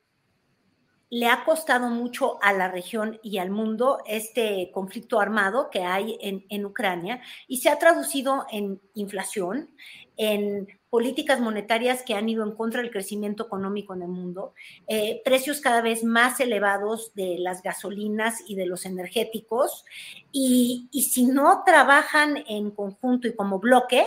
le 1.11 1.27
ha 1.27 1.45
costado 1.45 1.89
mucho 1.89 2.39
a 2.41 2.53
la 2.53 2.71
región 2.71 3.19
y 3.23 3.39
al 3.39 3.51
mundo 3.51 3.99
este 4.07 4.71
conflicto 4.73 5.21
armado 5.21 5.69
que 5.69 5.83
hay 5.83 6.17
en, 6.21 6.65
Ucrania 6.65 7.21
y 7.49 7.59
se 7.59 7.69
ha 7.69 7.79
traducido 7.79 8.47
en 8.51 8.81
inflación, 8.95 9.71
en 10.17 10.69
políticas 10.89 11.41
monetarias 11.41 12.03
que 12.03 12.15
han 12.15 12.29
ido 12.29 12.45
en 12.45 12.53
contra 12.53 12.81
del 12.81 12.93
crecimiento 12.93 13.47
económico 13.47 13.95
en 13.95 14.03
el 14.03 14.09
mundo, 14.09 14.55
eh, 14.87 15.21
precios 15.25 15.61
cada 15.61 15.81
vez 15.81 16.05
más 16.05 16.39
elevados 16.39 17.13
de 17.15 17.39
las 17.39 17.63
gasolinas 17.63 18.43
y 18.47 18.55
de 18.55 18.67
los 18.67 18.87
energéticos, 18.87 19.85
y, 20.31 20.89
y 20.93 21.03
si 21.03 21.27
no 21.27 21.63
trabajan 21.65 22.45
en 22.47 22.71
conjunto 22.71 23.27
y 23.27 23.35
como 23.35 23.59
bloque, 23.59 24.07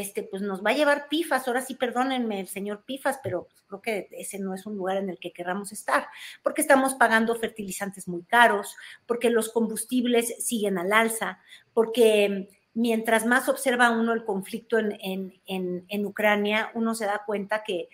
Este, 0.00 0.22
pues 0.22 0.42
nos 0.42 0.64
va 0.64 0.70
a 0.70 0.74
llevar 0.74 1.08
pifas. 1.08 1.46
Ahora 1.46 1.62
sí, 1.62 1.74
perdónenme, 1.74 2.46
señor 2.46 2.84
pifas, 2.84 3.20
pero 3.22 3.44
pues, 3.44 3.62
creo 3.66 3.82
que 3.82 4.08
ese 4.12 4.38
no 4.38 4.54
es 4.54 4.66
un 4.66 4.76
lugar 4.76 4.96
en 4.96 5.10
el 5.10 5.18
que 5.18 5.32
querramos 5.32 5.72
estar, 5.72 6.08
porque 6.42 6.62
estamos 6.62 6.94
pagando 6.94 7.34
fertilizantes 7.34 8.08
muy 8.08 8.22
caros, 8.24 8.76
porque 9.06 9.30
los 9.30 9.50
combustibles 9.50 10.34
siguen 10.44 10.78
al 10.78 10.92
alza, 10.92 11.40
porque 11.72 12.48
mientras 12.74 13.26
más 13.26 13.48
observa 13.48 13.90
uno 13.90 14.12
el 14.12 14.24
conflicto 14.24 14.78
en, 14.78 15.40
en 15.46 16.06
Ucrania, 16.06 16.70
uno 16.74 16.94
se 16.94 17.06
da 17.06 17.22
cuenta 17.26 17.64
que 17.64 17.88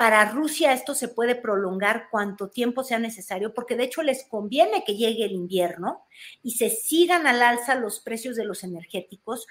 para 0.00 0.24
Rusia 0.24 0.72
esto 0.72 0.94
se 0.94 1.08
puede 1.08 1.34
prolongar 1.34 2.08
cuanto 2.10 2.48
tiempo 2.48 2.84
sea 2.84 2.98
necesario, 2.98 3.52
porque 3.52 3.76
de 3.76 3.84
hecho 3.84 4.02
les 4.02 4.24
conviene 4.24 4.82
que 4.82 4.96
llegue 4.96 5.26
el 5.26 5.32
invierno 5.32 6.06
y 6.42 6.52
se 6.52 6.70
sigan 6.70 7.26
al 7.26 7.42
alza 7.42 7.74
los 7.74 8.00
precios 8.00 8.34
de 8.34 8.46
los 8.46 8.64
energéticos, 8.64 9.46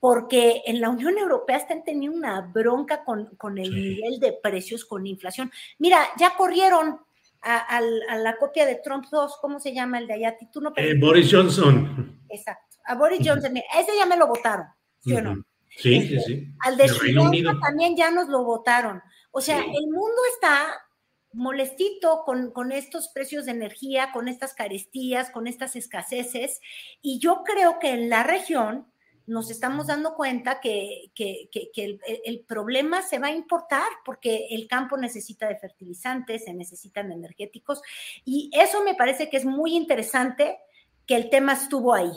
porque 0.00 0.62
en 0.64 0.80
la 0.80 0.88
Unión 0.88 1.18
Europea 1.18 1.58
están 1.58 1.84
teniendo 1.84 2.16
una 2.16 2.40
bronca 2.40 3.04
con, 3.04 3.58
el 3.58 3.70
nivel 3.70 4.18
de 4.18 4.32
precios, 4.32 4.86
con 4.86 5.06
inflación. 5.06 5.52
Mira, 5.78 6.08
ya 6.18 6.34
corrieron 6.36 6.98
a, 7.42 7.80
la 7.80 8.36
copia 8.38 8.66
de 8.66 8.76
Trump 8.76 9.06
2, 9.10 9.38
¿cómo 9.40 9.60
se 9.60 9.74
llama 9.74 9.98
el 9.98 10.06
de 10.06 10.14
allá? 10.14 10.36
¿Tú 10.50 10.60
no 10.62 10.72
eh, 10.76 10.94
Boris 10.98 11.28
Johnson. 11.30 12.18
Exacto, 12.30 12.78
a 12.86 12.94
Boris 12.94 13.20
Johnson, 13.22 13.56
ese 13.56 13.96
ya 13.96 14.06
me 14.06 14.16
lo 14.16 14.26
votaron, 14.26 14.66
¿sí 15.00 15.14
o 15.14 15.22
no? 15.22 15.44
Sí, 15.76 16.08
sí, 16.08 16.20
sí. 16.20 16.48
Al 16.60 16.76
de 16.76 16.88
Suiza 16.88 17.52
también 17.60 17.96
ya 17.96 18.10
nos 18.10 18.28
lo 18.28 18.42
votaron. 18.42 19.02
O 19.30 19.40
sea, 19.40 19.58
el 19.58 19.86
mundo 19.86 20.16
está 20.34 20.66
molestito 21.32 22.22
con, 22.24 22.50
con, 22.50 22.72
estos 22.72 23.08
precios 23.08 23.44
de 23.44 23.52
energía, 23.52 24.10
con 24.12 24.26
estas 24.26 24.52
carestías, 24.54 25.30
con 25.30 25.46
estas 25.46 25.76
escaseces, 25.76 26.60
y 27.00 27.20
yo 27.20 27.44
creo 27.44 27.78
que 27.78 27.92
en 27.92 28.10
la 28.10 28.24
región 28.24 28.90
nos 29.26 29.50
estamos 29.50 29.86
dando 29.86 30.14
cuenta 30.14 30.60
que, 30.60 31.12
el, 31.16 32.44
problema 32.46 33.02
se 33.02 33.18
va 33.18 33.28
a 33.28 33.32
importar 33.32 33.88
porque 34.04 34.48
el 34.50 34.66
campo 34.66 34.96
necesita 34.96 35.48
de 35.48 35.56
fertilizantes, 35.56 36.44
se 36.44 36.54
necesitan 36.54 37.12
energéticos 37.12 37.80
y 38.24 38.50
eso 38.52 38.82
me 38.82 38.94
parece 38.94 39.28
que 39.28 39.36
es 39.36 39.44
muy 39.44 39.76
interesante 39.76 40.58
que 41.06 41.16
el 41.16 41.30
tema 41.30 41.52
estuvo 41.52 41.94
ahí. 41.94 42.10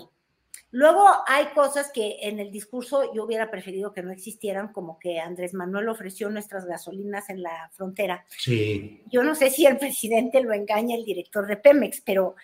Luego 0.71 1.05
hay 1.27 1.47
cosas 1.53 1.91
que 1.91 2.17
en 2.21 2.39
el 2.39 2.51
discurso 2.51 3.13
yo 3.13 3.25
hubiera 3.25 3.51
preferido 3.51 3.93
que 3.93 4.01
no 4.01 4.11
existieran, 4.11 4.73
como 4.73 4.97
que 4.97 5.19
Andrés 5.19 5.53
Manuel 5.53 5.87
ofreció 5.89 6.31
nuestras 6.31 6.65
gasolinas 6.65 7.29
en 7.29 7.43
la 7.43 7.69
frontera. 7.73 8.25
Sí. 8.29 9.03
Yo 9.11 9.21
no 9.21 9.35
sé 9.35 9.51
si 9.51 9.67
el 9.67 9.77
presidente 9.77 10.41
lo 10.41 10.51
engaña 10.51 10.95
el 10.95 11.05
director 11.05 11.45
de 11.45 11.57
Pemex, 11.57 12.01
pero 12.01 12.35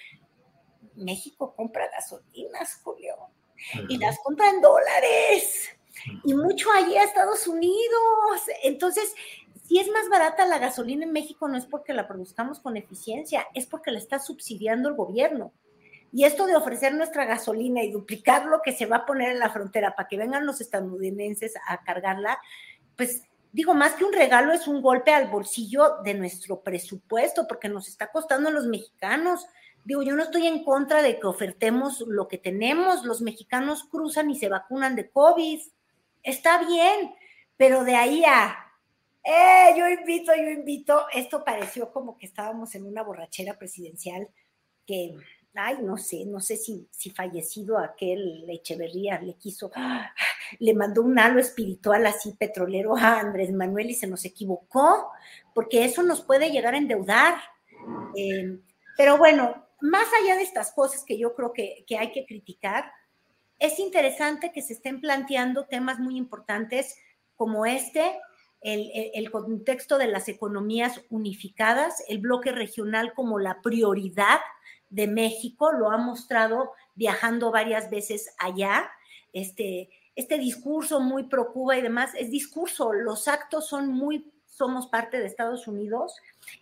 México 0.94 1.56
compra 1.56 1.90
gasolinas, 1.90 2.80
Julio 2.84 3.16
y 3.88 3.98
las 3.98 4.18
compra 4.20 4.50
en 4.50 4.62
dólares 4.62 5.70
y 6.24 6.34
mucho 6.34 6.72
allí 6.72 6.96
a 6.96 7.04
Estados 7.04 7.48
Unidos. 7.48 8.42
Entonces, 8.64 9.14
si 9.68 9.80
es 9.80 9.88
más 9.90 10.10
barata 10.10 10.46
la 10.46 10.58
gasolina 10.58 11.06
en 11.06 11.12
México, 11.12 11.48
no 11.48 11.58
es 11.58 11.66
porque 11.66 11.94
la 11.94 12.08
produzcamos 12.08 12.60
con 12.60 12.78
eficiencia, 12.78 13.48
es 13.54 13.66
porque 13.66 13.92
la 13.92 14.00
está 14.00 14.20
subsidiando 14.20 14.90
el 14.90 14.96
gobierno. 14.96 15.54
Y 16.12 16.24
esto 16.24 16.48
de 16.48 16.56
ofrecer 16.56 16.96
nuestra 16.96 17.26
gasolina 17.26 17.84
y 17.84 17.92
duplicar 17.92 18.46
lo 18.46 18.62
que 18.64 18.72
se 18.72 18.88
va 18.88 18.98
a 18.98 19.06
poner 19.06 19.30
en 19.30 19.40
la 19.40 19.52
frontera 19.52 19.96
para 19.96 20.08
que 20.08 20.18
vengan 20.18 20.46
los 20.46 20.60
estadounidenses 20.60 21.54
a 21.68 21.84
cargarla, 21.84 22.40
pues 22.96 23.24
digo, 23.52 23.74
más 23.76 23.94
que 23.94 24.06
un 24.06 24.14
regalo 24.14 24.54
es 24.54 24.68
un 24.68 24.82
golpe 24.82 25.12
al 25.12 25.28
bolsillo 25.28 25.98
de 26.04 26.16
nuestro 26.16 26.62
presupuesto, 26.62 27.48
porque 27.48 27.70
nos 27.70 27.88
está 27.88 28.08
costando 28.08 28.50
a 28.50 28.52
los 28.52 28.66
mexicanos. 28.66 29.46
Digo, 29.86 30.04
yo 30.04 30.16
no 30.16 30.24
estoy 30.24 30.48
en 30.48 30.64
contra 30.64 31.02
de 31.02 31.20
que 31.20 31.28
ofertemos 31.28 32.02
lo 32.08 32.28
que 32.28 32.38
tenemos. 32.38 33.04
Los 33.06 33.22
mexicanos 33.22 33.84
cruzan 33.84 34.30
y 34.30 34.36
se 34.36 34.50
vacunan 34.50 34.96
de 34.96 35.10
COVID. 35.10 35.60
Está 36.24 36.66
bien, 36.66 37.14
pero 37.58 37.84
de 37.84 37.96
ahí 37.96 38.24
a, 38.26 38.58
eh, 39.24 39.74
yo 39.78 39.88
invito, 39.88 40.34
yo 40.36 40.50
invito, 40.50 41.06
esto 41.14 41.44
pareció 41.44 41.92
como 41.92 42.18
que 42.18 42.26
estábamos 42.26 42.76
en 42.76 42.86
una 42.86 43.04
borrachera 43.04 43.58
presidencial 43.58 44.30
que 44.86 45.16
ay, 45.56 45.78
no 45.82 45.98
sé, 45.98 46.26
no 46.26 46.40
sé 46.40 46.58
si, 46.58 46.88
si 46.92 47.10
fallecido 47.10 47.78
aquel 47.78 48.46
Echeverría 48.50 49.20
le 49.20 49.34
quiso, 49.36 49.72
le 50.60 50.74
mandó 50.74 51.02
un 51.02 51.18
halo 51.20 51.40
espiritual 51.40 52.06
así 52.06 52.34
petrolero 52.34 52.96
a 52.96 53.20
Andrés 53.20 53.52
Manuel 53.52 53.90
y 53.90 53.96
se 53.96 54.08
nos 54.08 54.26
equivocó, 54.26 55.12
porque 55.54 55.84
eso 55.84 56.04
nos 56.04 56.22
puede 56.22 56.52
llegar 56.52 56.76
a 56.76 56.78
endeudar. 56.78 57.36
Eh, 58.16 58.60
pero 58.98 59.18
bueno, 59.18 59.66
más 59.82 60.08
allá 60.22 60.36
de 60.36 60.44
estas 60.44 60.72
cosas 60.72 61.04
que 61.06 61.18
yo 61.18 61.36
creo 61.36 61.54
que, 61.54 61.84
que 61.88 61.98
hay 61.98 62.12
que 62.12 62.26
criticar, 62.26 62.92
es 63.60 63.80
interesante 63.80 64.52
que 64.54 64.62
se 64.62 64.74
estén 64.74 65.02
planteando 65.02 65.66
temas 65.66 66.00
muy 66.00 66.18
importantes 66.18 66.98
como 67.36 67.66
este, 67.66 68.20
el, 68.62 68.92
el, 69.14 69.32
contexto 69.32 69.98
de 69.98 70.08
las 70.08 70.28
economías 70.28 71.02
unificadas, 71.10 72.04
el 72.08 72.20
bloque 72.20 72.52
regional 72.52 73.14
como 73.14 73.40
la 73.40 73.62
prioridad 73.62 74.40
de 74.90 75.08
México, 75.08 75.72
lo 75.72 75.92
ha 75.92 75.98
mostrado 75.98 76.72
viajando 76.96 77.52
varias 77.52 77.90
veces 77.90 78.34
allá. 78.38 78.90
Este, 79.32 79.90
este 80.16 80.38
discurso 80.38 81.00
muy 81.00 81.24
pro 81.24 81.54
Cuba 81.54 81.78
y 81.78 81.82
demás 81.82 82.12
es 82.16 82.32
discurso, 82.32 82.92
los 82.92 83.28
actos 83.28 83.68
son 83.68 83.88
muy, 83.88 84.32
somos 84.48 84.88
parte 84.88 85.20
de 85.20 85.28
Estados 85.28 85.68
Unidos. 85.68 86.16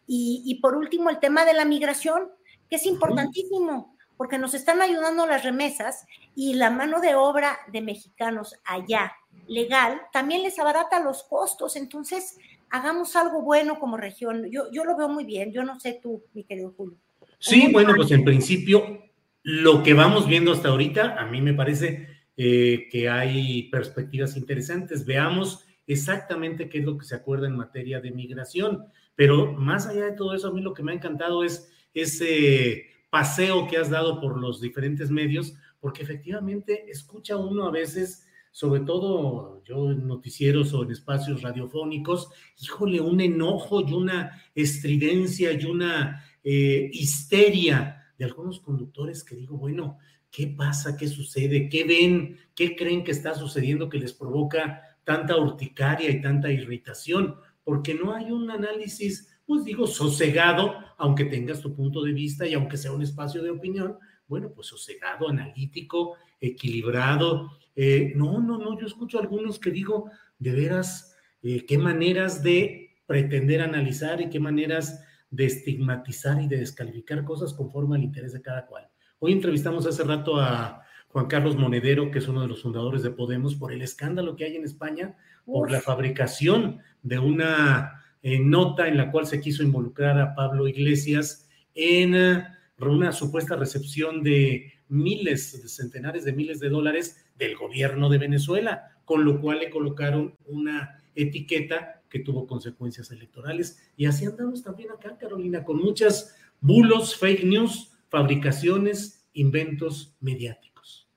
Y, 0.06 0.44
y 0.46 0.56
por 0.62 0.76
último, 0.76 1.10
el 1.10 1.20
tema 1.20 1.46
de 1.46 1.54
la 1.54 1.66
migración, 1.66 2.32
que 2.70 2.78
es 2.78 2.86
importantísimo, 2.86 3.96
porque 4.18 4.38
nos 4.38 4.54
están 4.54 4.82
ayudando 4.82 5.26
las 5.26 5.44
remesas 5.44 6.06
y 6.36 6.56
la 6.56 6.70
mano 6.70 7.02
de 7.02 7.16
obra 7.16 7.58
de 7.72 7.82
mexicanos 7.82 8.56
allá, 8.66 9.14
legal, 9.48 10.02
también 10.12 10.44
les 10.44 10.58
abarata 10.60 11.00
los 11.00 11.24
costos. 11.24 11.76
Entonces, 11.76 12.38
hagamos 12.70 13.16
algo 13.16 13.42
bueno 13.42 13.80
como 13.80 13.98
región. 13.98 14.50
Yo, 14.52 14.72
yo 14.72 14.84
lo 14.84 14.98
veo 14.98 15.10
muy 15.10 15.24
bien, 15.24 15.52
yo 15.52 15.64
no 15.64 15.80
sé 15.80 16.00
tú, 16.02 16.24
mi 16.34 16.44
querido 16.44 16.74
Julio. 16.76 16.98
Sí, 17.40 17.72
bueno, 17.72 17.94
pues 17.96 18.12
en 18.12 18.24
principio, 18.24 19.04
lo 19.44 19.84
que 19.84 19.94
vamos 19.94 20.28
viendo 20.28 20.52
hasta 20.52 20.70
ahorita, 20.70 21.16
a 21.20 21.26
mí 21.28 21.42
me 21.42 21.54
parece 21.54 22.08
eh, 22.36 22.88
que 22.92 23.10
hay 23.10 23.70
perspectivas 23.70 24.36
interesantes. 24.36 25.06
Veamos 25.06 25.66
exactamente 25.86 26.68
qué 26.70 26.80
es 26.80 26.86
lo 26.86 26.98
que 26.98 27.06
se 27.06 27.16
acuerda 27.16 27.48
en 27.48 27.56
materia 27.56 28.02
de 28.02 28.12
migración. 28.12 28.86
Pero 29.16 29.54
más 29.54 29.88
allá 29.88 30.06
de 30.06 30.12
todo 30.12 30.34
eso, 30.36 30.50
a 30.50 30.54
mí 30.54 30.62
lo 30.62 30.74
que 30.74 30.84
me 30.84 30.92
ha 30.92 30.96
encantado 30.96 31.44
es 31.44 31.72
ese 31.94 32.88
paseo 33.10 33.68
que 33.68 33.78
has 33.78 33.90
dado 33.90 34.20
por 34.20 34.40
los 34.40 34.62
diferentes 34.62 35.10
medios, 35.10 35.56
porque 35.80 36.04
efectivamente 36.04 36.90
escucha 36.90 37.38
uno 37.38 37.68
a 37.68 37.72
veces, 37.72 38.26
sobre 38.52 38.82
todo 38.82 39.64
yo 39.64 39.92
en 39.92 40.08
noticieros 40.08 40.74
o 40.74 40.84
en 40.84 40.92
espacios 40.92 41.42
radiofónicos, 41.42 42.30
híjole, 42.60 43.00
un 43.00 43.22
enojo 43.22 43.82
y 43.88 43.94
una 43.94 44.42
estridencia 44.56 45.52
y 45.52 45.66
una 45.66 46.24
eh, 46.44 46.90
histeria 46.92 47.98
de 48.18 48.26
algunos 48.26 48.60
conductores 48.60 49.24
que 49.24 49.36
digo, 49.36 49.58
bueno, 49.58 49.98
¿qué 50.32 50.48
pasa? 50.48 50.98
¿Qué 50.98 51.08
sucede? 51.08 51.70
¿Qué 51.70 51.84
ven? 51.84 52.38
¿Qué 52.56 52.76
creen 52.76 53.04
que 53.04 53.12
está 53.12 53.36
sucediendo 53.36 53.90
que 53.90 54.00
les 54.00 54.14
provoca 54.14 54.82
tanta 55.04 55.38
urticaria 55.38 56.10
y 56.10 56.22
tanta 56.22 56.52
irritación? 56.52 57.36
Porque 57.64 57.94
no 57.94 58.14
hay 58.14 58.32
un 58.32 58.50
análisis, 58.50 59.30
pues 59.48 59.64
digo, 59.64 59.88
sosegado, 59.88 60.76
aunque 60.98 61.26
tengas 61.26 61.62
tu 61.62 61.74
punto 61.74 62.04
de 62.04 62.12
vista 62.12 62.46
y 62.46 62.54
aunque 62.54 62.78
sea 62.78 62.92
un 62.92 63.02
espacio 63.02 63.42
de 63.42 63.50
opinión, 63.50 63.98
bueno, 64.28 64.52
pues 64.54 64.68
sosegado, 64.68 65.30
analítico, 65.30 66.18
equilibrado. 66.40 67.52
Eh, 67.74 68.12
no, 68.16 68.40
no, 68.42 68.58
no, 68.58 68.78
yo 68.78 68.86
escucho 68.86 69.18
a 69.18 69.22
algunos 69.22 69.58
que 69.58 69.72
digo, 69.72 70.12
de 70.38 70.52
veras, 70.52 71.16
eh, 71.42 71.66
qué 71.66 71.78
maneras 71.78 72.44
de 72.44 72.98
pretender 73.06 73.62
analizar 73.62 74.20
y 74.20 74.30
qué 74.30 74.40
maneras 74.40 75.02
de 75.32 75.46
estigmatizar 75.46 76.42
y 76.42 76.48
de 76.48 76.58
descalificar 76.58 77.24
cosas 77.24 77.54
conforme 77.54 77.96
al 77.96 78.04
interés 78.04 78.34
de 78.34 78.42
cada 78.42 78.66
cual. 78.66 78.90
Hoy 79.20 79.32
entrevistamos 79.32 79.86
hace 79.88 80.04
rato 80.04 80.40
a 80.40 80.84
Juan 81.08 81.28
Carlos 81.28 81.56
Monedero, 81.56 82.12
que 82.12 82.20
es 82.20 82.28
uno 82.28 82.42
de 82.42 82.50
los 82.50 82.62
fundadores 82.62 83.02
de 83.02 83.12
Podemos, 83.12 83.56
por 83.56 83.72
el 83.72 83.82
escándalo 83.82 84.36
que 84.36 84.44
hay 84.44 84.58
en 84.58 84.66
España, 84.66 85.16
por 85.46 85.72
la 85.72 85.80
fabricación 85.80 86.80
de 87.02 87.18
una 87.18 88.04
eh, 88.22 88.40
nota 88.40 88.88
en 88.88 88.98
la 88.98 89.12
cual 89.12 89.28
se 89.28 89.40
quiso 89.42 89.64
involucrar 89.64 90.20
a 90.20 90.36
Pablo 90.36 90.68
Iglesias 90.68 91.48
en 91.76 92.16
eh, 92.16 92.44
una 92.78 93.12
supuesta 93.12 93.56
recepción 93.56 94.24
de 94.24 94.74
miles, 94.90 95.62
de 95.62 95.70
centenares 95.70 96.24
de 96.24 96.34
miles 96.34 96.60
de 96.60 96.70
dólares 96.70 97.26
del 97.38 97.56
gobierno 97.56 98.10
de 98.10 98.18
Venezuela, 98.18 99.00
con 99.06 99.26
lo 99.26 99.42
cual 99.42 99.60
le 99.60 99.70
colocaron 99.70 100.36
una 100.46 101.04
etiqueta 101.16 102.02
que 102.10 102.20
tuvo 102.20 102.48
consecuencias 102.48 103.12
electorales. 103.12 103.92
Y 103.98 104.06
así 104.06 104.26
andamos 104.26 104.64
también 104.64 104.92
acá, 104.92 105.18
Carolina, 105.18 105.64
con 105.64 105.78
muchas 105.78 106.36
bulos, 106.62 107.16
fake 107.16 107.44
news, 107.44 107.92
fabricaciones, 108.10 109.28
inventos 109.34 110.16
mediáticos. 110.20 111.08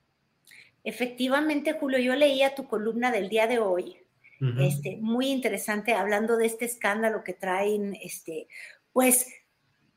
Efectivamente, 0.83 1.73
Julio, 1.73 1.99
yo 1.99 2.15
leía 2.15 2.55
tu 2.55 2.67
columna 2.67 3.11
del 3.11 3.29
día 3.29 3.47
de 3.47 3.59
hoy, 3.59 3.97
este, 4.59 4.97
muy 4.97 5.27
interesante, 5.27 5.93
hablando 5.93 6.37
de 6.37 6.47
este 6.47 6.65
escándalo 6.65 7.23
que 7.23 7.33
traen, 7.33 7.95
este, 8.01 8.47
pues, 8.91 9.27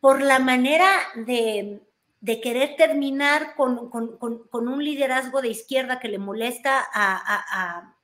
por 0.01 0.21
la 0.21 0.39
manera 0.39 0.89
de, 1.15 1.81
querer 2.43 2.77
terminar 2.77 3.55
con, 3.57 3.91
un 4.53 4.85
liderazgo 4.85 5.41
de 5.43 5.49
izquierda 5.49 6.01
que 6.01 6.09
le 6.09 6.19
molesta 6.19 6.85
a 6.93 7.95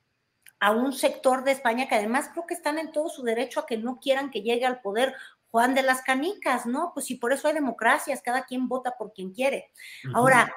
a 0.61 0.71
un 0.71 0.93
sector 0.93 1.43
de 1.43 1.51
España 1.51 1.87
que 1.87 1.95
además 1.95 2.29
creo 2.31 2.45
que 2.45 2.53
están 2.53 2.77
en 2.77 2.91
todo 2.91 3.09
su 3.09 3.23
derecho 3.23 3.59
a 3.59 3.65
que 3.65 3.77
no 3.77 3.99
quieran 3.99 4.29
que 4.29 4.43
llegue 4.43 4.65
al 4.65 4.79
poder 4.79 5.15
Juan 5.49 5.73
de 5.73 5.81
las 5.81 6.03
Canicas, 6.03 6.67
¿no? 6.67 6.91
Pues 6.93 7.07
si 7.07 7.15
por 7.15 7.33
eso 7.33 7.47
hay 7.47 7.55
democracias, 7.55 8.21
cada 8.21 8.45
quien 8.45 8.69
vota 8.69 8.95
por 8.97 9.11
quien 9.11 9.33
quiere. 9.33 9.71
Ahora, 10.13 10.53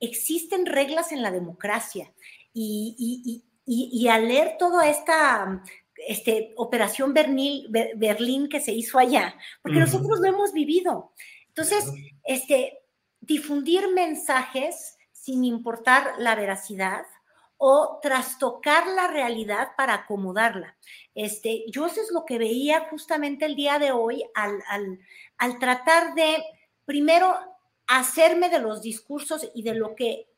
existen 0.00 0.66
reglas 0.66 1.12
en 1.12 1.22
la 1.22 1.30
democracia 1.30 2.12
y, 2.52 3.44
al 4.08 4.28
leer 4.28 4.56
toda 4.58 4.88
esta 4.88 5.62
este, 6.06 6.54
operación 6.56 7.12
Berlín 7.14 8.48
que 8.48 8.60
se 8.60 8.72
hizo 8.72 8.98
allá, 8.98 9.34
porque 9.62 9.80
nosotros 9.80 10.20
lo 10.20 10.26
hemos 10.26 10.52
vivido. 10.52 11.12
Entonces, 11.48 11.92
este, 12.24 12.78
difundir 13.20 13.88
mensajes 13.92 14.96
sin 15.12 15.44
importar 15.44 16.14
la 16.18 16.34
veracidad, 16.34 17.04
o 17.58 17.98
trastocar 18.00 18.86
la 18.86 19.08
realidad 19.08 19.72
para 19.76 19.94
acomodarla. 19.94 20.76
Este, 21.14 21.64
yo 21.68 21.86
eso 21.86 22.00
es 22.00 22.12
lo 22.12 22.24
que 22.24 22.38
veía 22.38 22.88
justamente 22.88 23.44
el 23.44 23.56
día 23.56 23.80
de 23.80 23.90
hoy 23.90 24.24
al, 24.34 24.62
al, 25.36 25.58
tratar 25.58 26.14
de, 26.14 26.42
primero, 26.84 27.36
hacerme 27.88 28.48
de 28.48 28.60
los 28.60 28.80
discursos 28.80 29.50
y 29.54 29.62
de 29.62 29.74
lo 29.74 29.96
que, 29.96 30.28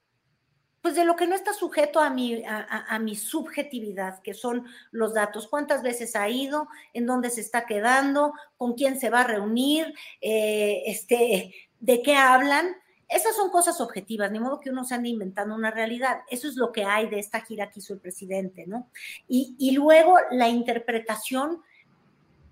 pues 0.83 0.95
de 0.95 1.05
lo 1.05 1.17
que 1.17 1.27
no 1.27 1.35
está 1.35 1.53
sujeto 1.53 2.01
a 2.01 2.11
mi, 2.11 2.43
a, 2.47 2.99
mi 2.99 3.17
subjetividad, 3.17 4.21
que 4.23 4.35
son 4.35 4.67
los 4.91 5.15
datos, 5.15 5.49
cuántas 5.49 5.83
veces 5.83 6.17
ha 6.17 6.29
ido, 6.29 6.69
en 6.95 7.07
dónde 7.07 7.31
se 7.31 7.41
está 7.41 7.67
quedando, 7.67 8.33
con 8.57 8.75
quién 8.75 8.99
se 8.99 9.11
va 9.11 9.21
a 9.21 9.27
reunir, 9.27 9.93
eh, 10.21 10.83
este, 10.87 11.55
de 11.81 12.03
qué 12.03 12.17
hablan 12.17 12.77
esas 13.11 13.35
son 13.35 13.51
cosas 13.51 13.81
objetivas, 13.81 14.31
ni 14.31 14.39
modo 14.39 14.61
que 14.61 14.71
uno 14.71 14.85
se 14.85 14.95
ande 14.95 15.09
inventando 15.09 15.57
una 15.57 15.73
realidad. 15.73 16.21
Eso 16.31 16.47
es 16.47 16.55
lo 16.55 16.71
que 16.71 16.85
hay 16.85 17.09
de 17.09 17.19
esta 17.19 17.41
gira 17.41 17.69
que 17.69 17.81
hizo 17.81 17.93
el 17.93 17.99
presidente, 17.99 18.67
¿no? 18.69 18.89
Y, 19.27 19.73
luego 19.73 20.17
la 20.31 20.49
interpretación 20.49 21.61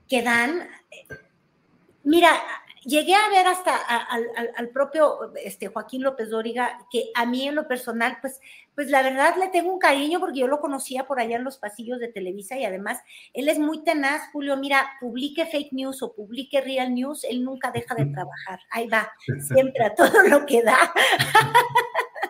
que 0.09 0.23
dan. 0.23 0.69
Mira, 2.03 2.33
llegué 2.85 3.15
a 3.15 3.29
ver 3.29 3.47
hasta 3.47 3.77
al, 3.77 4.71
propio 4.71 5.35
este, 5.37 5.69
Joaquín 5.69 6.03
López 6.03 6.31
Dóriga, 6.31 6.87
que 6.91 7.11
a 7.15 7.27
mí 7.27 7.47
en 7.49 7.55
lo 7.55 7.67
personal, 7.67 8.19
pues, 8.21 8.41
pues 8.75 8.91
la 8.91 9.03
verdad 9.03 9.37
le 9.37 9.49
tengo 9.49 9.73
un 9.73 9.79
cariño 9.79 10.21
porque 10.21 10.41
yo 10.41 10.47
lo 10.47 10.61
conocía 10.61 11.07
por 11.07 11.21
allá 11.21 11.37
en 11.37 11.45
los 11.45 11.59
pasillos 11.59 11.99
de 11.99 12.09
Televisa 12.09 12.57
y 12.57 12.65
además 12.65 13.01
él 13.33 13.49
es 13.49 13.59
muy 13.59 13.83
tenaz, 13.85 14.31
Julio, 14.33 14.57
mira, 14.57 14.89
publique 15.01 15.47
fake 15.47 15.73
news 15.73 16.03
o 16.03 16.15
publique 16.15 16.61
real 16.61 16.95
news, 16.95 17.25
él 17.25 17.45
nunca 17.45 17.71
deja 17.71 17.95
de 17.95 18.07
trabajar, 18.07 18.61
ahí 18.71 18.89
va, 18.89 19.11
siempre 19.41 19.85
a 19.85 19.95
todo 19.95 20.23
lo 20.29 20.47
que 20.47 20.63
da. 20.63 20.79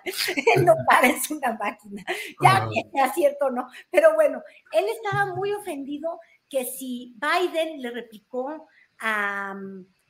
él 0.54 0.64
no 0.64 0.74
parece 0.86 1.34
una 1.34 1.52
máquina, 1.52 2.02
ya 2.42 2.68
es 3.04 3.12
cierto 3.12 3.46
o 3.46 3.50
no, 3.50 3.68
pero 3.90 4.14
bueno, 4.14 4.42
él 4.72 4.86
estaba 4.88 5.34
muy 5.34 5.52
ofendido 5.52 6.18
que 6.48 6.64
si 6.64 7.14
Biden 7.20 7.82
le 7.82 7.90
replicó 7.90 8.68
a... 9.00 9.54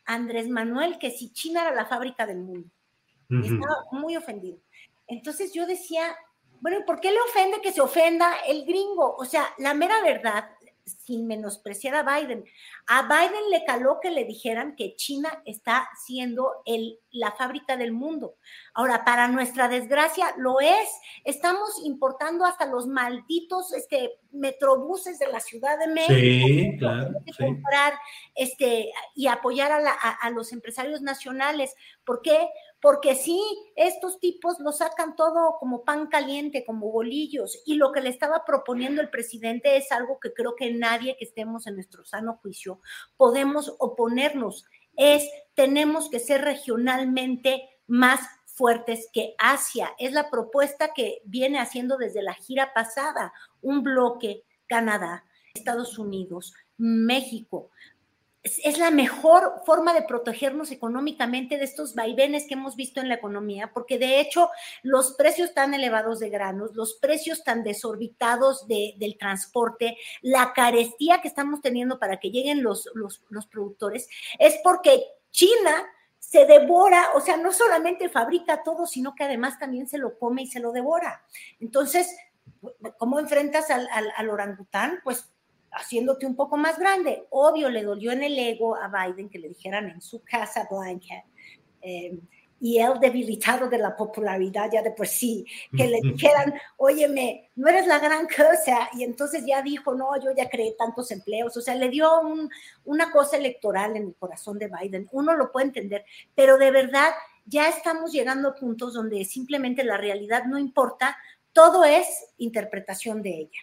Andrés 0.09 0.49
Manuel 0.49 0.99
que 0.99 1.11
si 1.11 1.33
China 1.33 1.62
era 1.62 1.75
la 1.75 1.87
fábrica 1.87 2.27
del 2.27 2.38
mundo. 2.38 2.68
Estaba 3.31 3.85
muy 3.92 4.16
ofendido. 4.16 4.59
Entonces 5.07 5.53
yo 5.53 5.66
decía, 5.66 6.16
bueno, 6.61 6.79
¿por 6.87 6.99
qué 7.01 7.12
le 7.12 7.21
ofende 7.21 7.61
que 7.61 7.73
se 7.73 7.83
ofenda 7.83 8.33
el 8.47 8.64
gringo? 8.64 9.14
O 9.16 9.25
sea, 9.27 9.47
la 9.59 9.75
mera 9.75 10.03
verdad, 10.03 10.51
sin 10.88 11.27
menospreciar 11.27 11.94
a 11.94 12.03
Biden. 12.03 12.44
A 12.87 13.03
Biden 13.03 13.51
le 13.51 13.64
caló 13.64 13.98
que 14.01 14.11
le 14.11 14.24
dijeran 14.24 14.77
que 14.77 14.96
China 14.96 15.42
está 15.44 15.88
siendo 16.05 16.62
el, 16.64 16.98
la 17.11 17.33
fábrica 17.33 17.77
del 17.77 17.92
mundo. 17.92 18.37
Ahora, 18.74 19.05
para 19.05 19.29
nuestra 19.29 19.68
desgracia, 19.68 20.35
lo 20.37 20.61
es. 20.61 20.88
Estamos 21.24 21.81
importando 21.85 22.44
hasta 22.44 22.66
los 22.66 22.87
malditos 22.87 23.72
este, 23.72 24.18
metrobuses 24.31 25.18
de 25.18 25.29
la 25.29 25.40
Ciudad 25.40 25.79
de 25.79 25.88
México. 25.88 26.46
Sí, 26.46 26.77
claro. 26.79 27.12
Comprar 27.38 27.94
este, 28.35 28.92
y 29.14 29.27
apoyar 29.27 29.72
a, 29.72 29.90
a 29.90 30.31
los 30.31 30.53
empresarios 30.53 31.03
nacionales. 31.03 31.74
¿Por 32.05 32.22
qué? 32.22 32.48
Porque 32.80 33.14
sí, 33.14 33.40
estos 33.76 34.20
tipos 34.20 34.60
lo 34.60 34.72
sacan 34.72 35.16
todo 35.16 35.56
como 35.58 35.84
pan 35.84 36.06
caliente, 36.06 36.64
como 36.64 36.90
bolillos, 36.90 37.60
y 37.66 37.74
lo 37.74 37.92
que 37.92 38.00
le 38.00 38.10
estaba 38.10 38.44
proponiendo 38.44 39.00
el 39.00 39.10
presidente 39.10 39.76
es 39.76 39.90
algo 39.90 40.20
que 40.20 40.32
creo 40.32 40.54
que 40.54 40.72
nadie 40.72 41.16
que 41.16 41.24
estemos 41.24 41.66
en 41.66 41.74
nuestro 41.74 42.04
sano 42.04 42.38
juicio 42.40 42.80
podemos 43.16 43.74
oponernos, 43.78 44.64
es 44.96 45.28
tenemos 45.54 46.10
que 46.10 46.18
ser 46.20 46.42
regionalmente 46.42 47.68
más 47.86 48.20
fuertes 48.44 49.08
que 49.12 49.34
Asia. 49.38 49.94
Es 49.98 50.12
la 50.12 50.30
propuesta 50.30 50.92
que 50.92 51.22
viene 51.24 51.60
haciendo 51.60 51.96
desde 51.96 52.22
la 52.22 52.34
gira 52.34 52.74
pasada, 52.74 53.32
un 53.62 53.82
bloque 53.82 54.44
Canadá, 54.66 55.24
Estados 55.54 55.98
Unidos, 55.98 56.52
México, 56.76 57.70
es 58.42 58.79
la 58.79 58.90
mejor 58.90 59.62
forma 59.66 59.92
de 59.92 60.03
protegernos 60.03 60.70
económicamente 60.70 61.59
de 61.59 61.64
estos 61.64 61.94
vaivenes 61.94 62.46
que 62.46 62.55
hemos 62.55 62.77
visto 62.77 63.01
en 63.01 63.09
la 63.09 63.16
economía, 63.16 63.72
porque 63.74 63.98
de 63.98 64.20
hecho 64.20 64.51
los 64.83 65.14
precios 65.14 65.55
tan 65.55 65.74
elevados 65.74 66.20
de 66.20 66.31
granos, 66.31 66.74
los 66.74 66.94
precios 66.94 67.42
tan 67.42 67.64
desorbitados 67.64 68.66
del 68.68 69.18
transporte, 69.18 69.96
la 70.22 70.53
carestía 70.53 71.20
que 71.20 71.29
estamos 71.29 71.61
teniendo 71.61 71.98
para 71.98 72.18
que 72.20 72.31
lleguen 72.31 72.62
los, 72.62 72.88
los, 72.94 73.24
los 73.29 73.46
productores, 73.46 74.09
es 74.38 74.57
porque 74.62 75.03
China 75.31 75.87
se 76.18 76.46
devora, 76.46 77.09
o 77.14 77.20
sea, 77.20 77.37
no 77.38 77.53
solamente 77.53 78.09
fabrica 78.09 78.62
todo, 78.62 78.87
sino 78.87 79.14
que 79.14 79.24
además 79.24 79.59
también 79.59 79.88
se 79.88 79.98
lo 79.98 80.18
come 80.18 80.42
y 80.42 80.46
se 80.46 80.61
lo 80.61 80.72
devora. 80.72 81.24
Entonces, 81.59 82.14
¿cómo 82.98 83.18
enfrentas 83.18 83.70
al, 83.70 83.88
al, 83.90 84.12
al 84.14 84.31
orangután? 84.31 85.01
Pues 85.03 85.33
haciéndote 85.72 86.26
un 86.26 86.37
poco 86.37 86.57
más 86.57 86.78
grande. 86.78 87.26
Obvio, 87.31 87.70
le 87.70 87.83
dolió 87.83 88.12
en 88.12 88.22
el 88.22 88.38
ego 88.38 88.76
a 88.76 88.88
Biden 88.88 89.28
que 89.28 89.38
le 89.38 89.48
dijeran 89.48 89.88
en 89.90 90.00
su 90.00 90.22
casa 90.22 90.68
blanca. 90.70 91.24
Eh, 91.81 92.18
y 92.61 92.78
él 92.78 92.94
debilitado 93.00 93.68
de 93.68 93.78
la 93.78 93.96
popularidad 93.96 94.70
ya 94.72 94.83
de 94.83 94.90
por 94.90 95.07
sí, 95.07 95.46
que 95.76 95.87
le 95.87 96.00
dijeran, 96.02 96.54
óyeme, 96.76 97.50
no 97.57 97.68
eres 97.68 97.87
la 97.87 97.98
gran 97.98 98.26
cosa, 98.26 98.90
y 98.94 99.04
entonces 99.04 99.44
ya 99.46 99.62
dijo, 99.62 99.94
no, 99.94 100.20
yo 100.20 100.35
ya 100.37 100.48
creé 100.48 100.72
tantos 100.72 101.11
empleos, 101.11 101.57
o 101.57 101.61
sea, 101.61 101.74
le 101.74 101.88
dio 101.88 102.11
una 102.85 103.11
cosa 103.11 103.37
electoral 103.37 103.96
en 103.96 104.09
el 104.09 104.14
corazón 104.14 104.59
de 104.59 104.68
Biden, 104.68 105.09
uno 105.12 105.35
lo 105.35 105.52
puede 105.52 105.66
entender, 105.66 106.04
pero 106.35 106.59
de 106.59 106.70
verdad 106.70 107.12
ya 107.46 107.68
estamos 107.68 108.12
llegando 108.12 108.50
a 108.50 108.54
puntos 108.54 108.94
donde 108.94 109.24
simplemente 109.24 109.85
la 109.85 109.96
realidad 109.96 110.44
no 110.44 110.59
importa, 110.59 111.16
todo 111.52 111.85
es 111.85 112.07
interpretación 112.38 113.22
de 113.22 113.31
ella. 113.31 113.61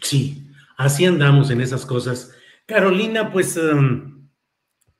Sí, 0.00 0.49
Así 0.80 1.04
andamos 1.04 1.50
en 1.50 1.60
esas 1.60 1.84
cosas. 1.84 2.32
Carolina, 2.64 3.30
pues 3.30 3.54
em, 3.58 4.30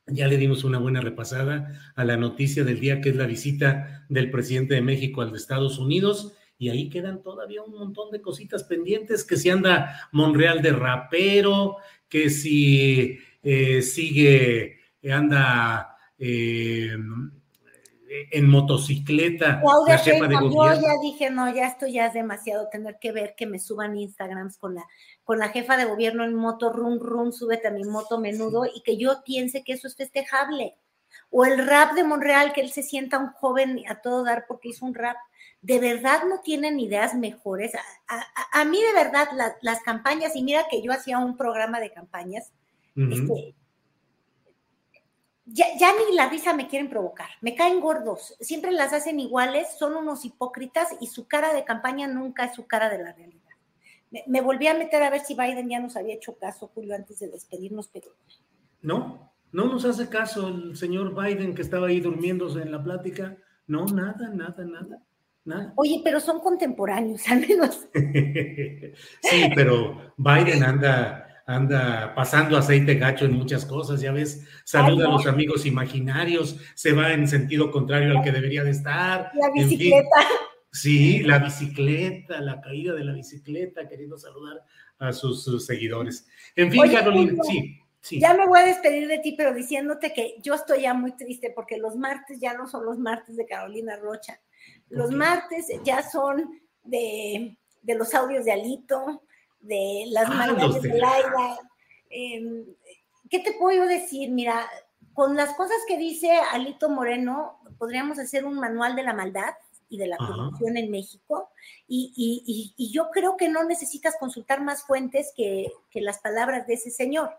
ya 0.08 0.28
le 0.28 0.36
dimos 0.36 0.62
una 0.62 0.76
buena 0.76 1.00
repasada 1.00 1.92
a 1.96 2.04
la 2.04 2.18
noticia 2.18 2.64
del 2.64 2.80
día, 2.80 3.00
que 3.00 3.08
es 3.08 3.16
la 3.16 3.24
visita 3.24 4.04
del 4.10 4.30
presidente 4.30 4.74
de 4.74 4.82
México 4.82 5.22
al 5.22 5.30
de 5.30 5.38
Estados 5.38 5.78
Unidos. 5.78 6.34
Y 6.58 6.68
ahí 6.68 6.90
quedan 6.90 7.22
todavía 7.22 7.62
un 7.62 7.72
montón 7.72 8.10
de 8.10 8.20
cositas 8.20 8.64
pendientes, 8.64 9.24
que 9.24 9.38
si 9.38 9.48
anda 9.48 10.10
Monreal 10.12 10.60
de 10.60 10.72
rapero, 10.72 11.78
que 12.10 12.28
si 12.28 13.18
eh, 13.42 13.80
sigue, 13.80 14.80
anda 15.10 15.96
eh, 16.18 16.94
en 18.10 18.48
motocicleta. 18.48 19.60
Claudia 19.60 19.96
yo 20.02 20.80
ya 20.82 21.00
dije, 21.00 21.30
no, 21.30 21.54
ya 21.54 21.68
esto 21.68 21.86
ya 21.86 22.06
es 22.06 22.12
demasiado 22.12 22.68
tener 22.68 22.98
que 23.00 23.12
ver 23.12 23.34
que 23.36 23.46
me 23.46 23.58
suban 23.58 23.96
Instagrams 23.96 24.58
con 24.58 24.74
la, 24.74 24.84
con 25.30 25.38
la 25.38 25.50
jefa 25.50 25.76
de 25.76 25.84
gobierno 25.84 26.24
en 26.24 26.34
moto, 26.34 26.72
rum, 26.72 26.98
rum, 26.98 27.30
súbete 27.30 27.68
a 27.68 27.70
mi 27.70 27.84
moto 27.84 28.18
menudo 28.18 28.64
y 28.66 28.82
que 28.82 28.96
yo 28.96 29.22
piense 29.24 29.62
que 29.62 29.74
eso 29.74 29.86
es 29.86 29.94
festejable. 29.94 30.74
O 31.30 31.44
el 31.44 31.68
rap 31.68 31.92
de 31.92 32.02
Monreal, 32.02 32.52
que 32.52 32.60
él 32.60 32.72
se 32.72 32.82
sienta 32.82 33.20
un 33.20 33.28
joven 33.28 33.80
a 33.88 34.00
todo 34.00 34.24
dar 34.24 34.46
porque 34.48 34.70
hizo 34.70 34.84
un 34.84 34.92
rap. 34.92 35.16
¿De 35.62 35.78
verdad 35.78 36.24
no 36.28 36.40
tienen 36.40 36.80
ideas 36.80 37.14
mejores? 37.14 37.70
A, 38.08 38.64
mí 38.64 38.82
de 38.82 38.92
verdad 38.92 39.28
las 39.62 39.80
campañas, 39.82 40.34
y 40.34 40.42
mira 40.42 40.66
que 40.68 40.82
yo 40.82 40.90
hacía 40.90 41.20
un 41.20 41.36
programa 41.36 41.78
de 41.78 41.92
campañas, 41.92 42.50
este, 42.96 43.54
ya, 45.44 45.92
ni 45.92 46.16
la 46.16 46.28
risa 46.28 46.54
me 46.54 46.66
quieren 46.66 46.90
provocar, 46.90 47.28
me 47.40 47.54
caen 47.54 47.78
gordos, 47.78 48.34
siempre 48.40 48.72
las 48.72 48.92
hacen 48.92 49.20
iguales, 49.20 49.68
son 49.78 49.94
unos 49.94 50.24
hipócritas 50.24 50.88
y 51.00 51.06
su 51.06 51.28
cara 51.28 51.52
de 51.52 51.64
campaña 51.64 52.08
nunca 52.08 52.46
es 52.46 52.56
su 52.56 52.66
cara 52.66 52.88
de 52.88 52.98
la 52.98 53.12
realidad. 53.12 53.39
Me, 54.26 54.40
volví 54.40 54.66
a 54.66 54.74
meter 54.74 55.02
a 55.02 55.10
ver 55.10 55.20
si 55.20 55.34
Biden 55.34 55.68
ya 55.68 55.80
nos 55.80 55.96
había 55.96 56.14
hecho 56.14 56.36
caso, 56.36 56.70
Julio, 56.74 56.94
antes 56.94 57.20
de 57.20 57.28
despedirnos, 57.28 57.88
pero... 57.88 58.08
No, 58.82 59.32
no 59.52 59.66
nos 59.66 59.84
hace 59.84 60.08
caso 60.08 60.48
el 60.48 60.76
señor 60.76 61.14
Biden 61.14 61.54
que 61.54 61.62
estaba 61.62 61.88
ahí 61.88 62.00
durmiéndose 62.00 62.62
en 62.62 62.72
la 62.72 62.82
plática. 62.82 63.36
No, 63.66 63.86
nada, 63.86 64.30
nada, 64.30 64.64
nada. 64.64 65.02
Nada. 65.44 65.72
Oye, 65.76 66.02
pero 66.04 66.20
son 66.20 66.40
contemporáneos, 66.40 67.26
al 67.28 67.40
menos. 67.40 67.88
sí, 67.94 69.50
pero 69.54 70.12
Biden 70.16 70.62
anda 70.62 71.30
anda 71.46 72.14
pasando 72.14 72.56
aceite 72.56 72.94
gacho 72.94 73.24
en 73.24 73.32
muchas 73.32 73.66
cosas, 73.66 74.00
ya 74.00 74.12
ves, 74.12 74.46
saluda 74.64 75.06
a 75.06 75.10
los 75.10 75.26
amigos 75.26 75.66
imaginarios, 75.66 76.56
se 76.74 76.92
va 76.92 77.12
en 77.12 77.26
sentido 77.26 77.72
contrario 77.72 78.16
al 78.16 78.22
que 78.22 78.30
debería 78.30 78.62
de 78.62 78.70
estar. 78.70 79.32
La 79.34 79.50
bicicleta. 79.52 80.06
Sí, 80.72 81.20
la 81.20 81.38
bicicleta, 81.38 82.40
la 82.40 82.60
caída 82.60 82.94
de 82.94 83.04
la 83.04 83.12
bicicleta, 83.12 83.88
queriendo 83.88 84.18
saludar 84.18 84.62
a 84.98 85.12
sus, 85.12 85.64
seguidores. 85.64 86.26
En 86.56 86.70
fin, 86.70 86.90
Carolina, 86.92 87.42
sí. 87.42 87.76
Sí. 88.02 88.18
Ya 88.18 88.32
me 88.32 88.46
voy 88.46 88.60
a 88.60 88.64
despedir 88.64 89.06
de 89.08 89.18
ti, 89.18 89.34
pero 89.36 89.52
diciéndote 89.52 90.14
que 90.14 90.36
yo 90.42 90.54
estoy 90.54 90.82
ya 90.82 90.94
muy 90.94 91.12
triste 91.12 91.52
porque 91.54 91.76
los 91.76 91.96
martes 91.96 92.40
ya 92.40 92.54
no 92.54 92.66
son 92.66 92.86
los 92.86 92.98
martes 92.98 93.36
de 93.36 93.44
Carolina 93.44 93.96
Rocha. 93.96 94.40
Los 94.88 95.10
martes 95.10 95.66
ya 95.84 96.02
son 96.02 96.60
de, 96.82 97.58
de, 97.82 97.94
los 97.94 98.14
audios 98.14 98.46
de 98.46 98.52
Alito, 98.52 99.22
de 99.60 100.04
las 100.08 100.30
ah, 100.30 100.34
maldades 100.34 100.82
de 100.82 100.98
Laida. 100.98 101.58
Em, 102.08 102.64
¿Qué 103.28 103.40
te 103.40 103.52
puedo 103.52 103.86
decir? 103.86 104.30
Mira, 104.30 104.66
con 105.12 105.36
las 105.36 105.54
cosas 105.54 105.76
que 105.86 105.98
dice 105.98 106.30
Alito 106.52 106.88
Moreno, 106.88 107.60
podríamos 107.78 108.18
hacer 108.18 108.46
un 108.46 108.58
manual 108.58 108.96
de 108.96 109.02
la 109.02 109.12
maldad 109.12 109.52
y 109.90 109.98
de 109.98 110.06
la 110.06 110.16
corrupción 110.16 110.76
en 110.78 110.90
México. 110.90 111.50
Y, 111.86 112.90
yo 112.92 113.10
creo 113.10 113.36
que 113.36 113.48
no 113.48 113.64
necesitas 113.64 114.16
consultar 114.18 114.62
más 114.62 114.84
fuentes 114.84 115.32
que, 115.36 115.70
que 115.90 116.00
las 116.00 116.20
palabras 116.20 116.66
de 116.66 116.74
ese 116.74 116.90
señor. 116.90 117.30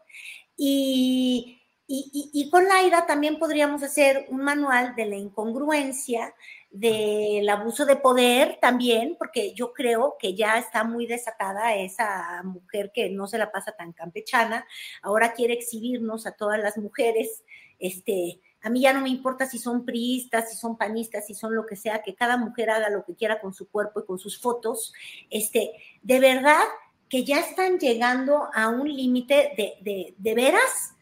Y, 0.56 1.62
y, 1.88 2.50
con 2.50 2.68
Laida 2.68 3.06
también 3.06 3.38
podríamos 3.40 3.84
hacer 3.84 4.26
un 4.30 4.42
manual 4.42 4.96
de 4.96 5.06
la 5.06 5.16
incongruencia, 5.18 6.34
del 6.70 7.50
abuso 7.50 7.86
de 7.86 7.98
poder 7.98 8.60
también, 8.62 9.16
porque 9.18 9.54
yo 9.54 9.74
creo 9.74 10.16
que 10.18 10.34
ya 10.34 10.58
está 10.58 10.86
muy 10.86 11.06
desatada 11.06 11.76
esa 11.76 12.44
mujer 12.44 12.92
que 12.94 13.10
no 13.10 13.28
se 13.28 13.38
la 13.38 13.52
pasa 13.52 13.74
tan 13.74 13.92
campechana, 13.92 14.66
ahora 15.02 15.34
quiere 15.34 15.54
exhibirnos 15.54 16.26
a 16.26 16.32
todas 16.32 16.60
las 16.60 16.78
mujeres, 16.78 17.44
este, 17.78 18.40
a 18.64 18.70
mí 18.70 18.82
ya 18.82 18.94
no 18.94 19.02
me 19.02 19.10
importa 19.10 19.46
si 19.46 19.58
son 19.58 19.86
priistas, 19.86 20.52
si 20.52 20.58
son 20.58 20.78
panistas, 20.78 21.26
si 21.26 21.34
son 21.34 21.56
lo 21.56 21.66
que 21.66 21.76
sea, 21.76 22.02
que 22.04 22.16
cada 22.16 22.38
mujer 22.38 22.70
haga 22.70 22.90
lo 22.90 23.04
que 23.04 23.16
quiera 23.16 23.42
con 23.42 23.54
su 23.54 23.70
cuerpo 23.70 24.02
y 24.02 24.06
con 24.06 24.20
sus 24.20 24.40
fotos, 24.40 24.94
este, 25.30 25.72
de 26.02 26.20
verdad 26.20 26.62
que 27.10 27.24
ya 27.24 27.40
están 27.40 27.80
llegando 27.80 28.50
a 28.54 28.70
un 28.70 28.88
límite 28.88 29.54
de, 29.58 29.74
de, 29.82 30.16
de 30.18 30.34
veras 30.36 30.96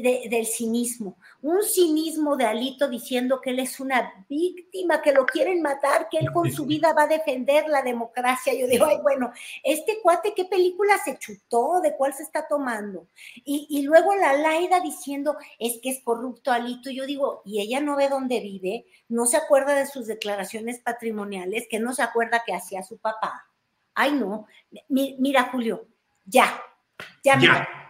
del 0.00 0.46
cinismo, 0.46 1.18
un 1.42 1.62
cinismo 1.62 2.36
de 2.36 2.46
Alito 2.46 2.88
diciendo 2.88 3.40
que 3.40 3.50
él 3.50 3.58
es 3.58 3.78
una 3.80 4.24
víctima, 4.28 5.02
que 5.02 5.12
lo 5.12 5.26
quieren 5.26 5.60
matar, 5.60 6.08
que 6.08 6.18
él 6.18 6.32
con 6.32 6.50
su 6.50 6.64
vida 6.64 6.92
va 6.92 7.02
a 7.02 7.08
defender 7.08 7.68
la 7.68 7.82
democracia. 7.82 8.54
Yo 8.54 8.66
digo, 8.66 8.86
ay, 8.86 8.98
bueno, 9.02 9.32
este 9.62 9.98
cuate, 10.02 10.32
¿qué 10.34 10.46
película 10.46 10.96
se 11.04 11.18
chutó? 11.18 11.80
¿De 11.82 11.94
cuál 11.96 12.14
se 12.14 12.22
está 12.22 12.46
tomando? 12.48 13.08
Y, 13.44 13.82
luego 13.82 14.14
la 14.14 14.32
Laida 14.34 14.80
diciendo, 14.80 15.36
es 15.58 15.78
que 15.82 15.90
es 15.90 16.00
corrupto 16.02 16.52
Alito. 16.52 16.90
Yo 16.90 17.04
digo, 17.04 17.42
y 17.44 17.60
ella 17.60 17.80
no 17.80 17.96
ve 17.96 18.08
dónde 18.08 18.40
vive, 18.40 18.86
no 19.08 19.26
se 19.26 19.36
acuerda 19.36 19.74
de 19.74 19.86
sus 19.86 20.06
declaraciones 20.06 20.78
patrimoniales, 20.78 21.66
que 21.68 21.80
no 21.80 21.92
se 21.92 22.02
acuerda 22.02 22.44
que 22.46 22.54
hacía 22.54 22.82
su 22.82 22.98
papá. 22.98 23.46
Ay, 23.94 24.12
no. 24.12 24.46
mira, 24.88 25.50
Julio, 25.52 25.86
ya, 26.24 26.62
ya, 27.22 27.38
ya 27.38 27.81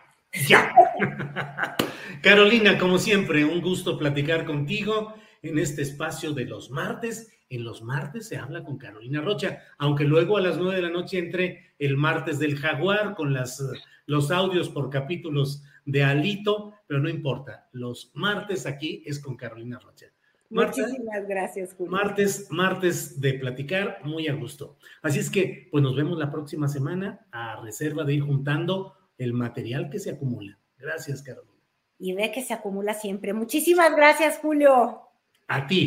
Ya. 0.48 0.72
Carolina, 2.22 2.78
como 2.78 2.98
siempre, 2.98 3.44
un 3.44 3.60
gusto 3.60 3.98
platicar 3.98 4.44
contigo 4.44 5.14
en 5.42 5.58
este 5.58 5.82
espacio 5.82 6.32
de 6.32 6.46
los 6.46 6.70
martes. 6.70 7.30
En 7.50 7.64
los 7.64 7.82
martes 7.82 8.28
se 8.28 8.38
habla 8.38 8.64
con 8.64 8.78
Carolina 8.78 9.20
Rocha, 9.20 9.62
aunque 9.76 10.04
luego 10.04 10.38
a 10.38 10.40
las 10.40 10.56
nueve 10.56 10.76
de 10.76 10.82
la 10.82 10.90
noche 10.90 11.18
entre 11.18 11.74
el 11.78 11.96
martes 11.96 12.38
del 12.38 12.56
jaguar 12.56 13.14
con 13.14 13.34
las, 13.34 13.62
los 14.06 14.30
audios 14.30 14.70
por 14.70 14.88
capítulos 14.88 15.62
de 15.84 16.02
Alito, 16.02 16.74
pero 16.86 17.00
no 17.00 17.10
importa. 17.10 17.68
Los 17.72 18.10
martes 18.14 18.64
aquí 18.64 19.02
es 19.04 19.18
con 19.18 19.36
Carolina 19.36 19.78
Rocha. 19.78 20.06
Muchísimas 20.48 21.26
gracias, 21.26 21.74
Julio. 21.74 21.92
Martes, 21.92 22.46
martes 22.50 23.20
de 23.20 23.34
platicar, 23.34 24.00
muy 24.04 24.28
a 24.28 24.34
gusto. 24.34 24.76
Así 25.00 25.18
es 25.18 25.30
que, 25.30 25.68
pues 25.70 25.82
nos 25.82 25.96
vemos 25.96 26.18
la 26.18 26.30
próxima 26.30 26.68
semana 26.68 27.26
a 27.32 27.60
reserva 27.62 28.04
de 28.04 28.14
ir 28.14 28.22
juntando 28.22 28.94
el 29.22 29.32
material 29.32 29.90
que 29.90 29.98
se 29.98 30.10
acumula. 30.10 30.58
Gracias, 30.78 31.22
Carolina. 31.22 31.52
Y 31.98 32.12
ve 32.14 32.32
que 32.32 32.42
se 32.42 32.54
acumula 32.54 32.94
siempre. 32.94 33.32
Muchísimas 33.32 33.94
gracias, 33.94 34.38
Julio. 34.38 35.02
A 35.46 35.66
ti. 35.66 35.86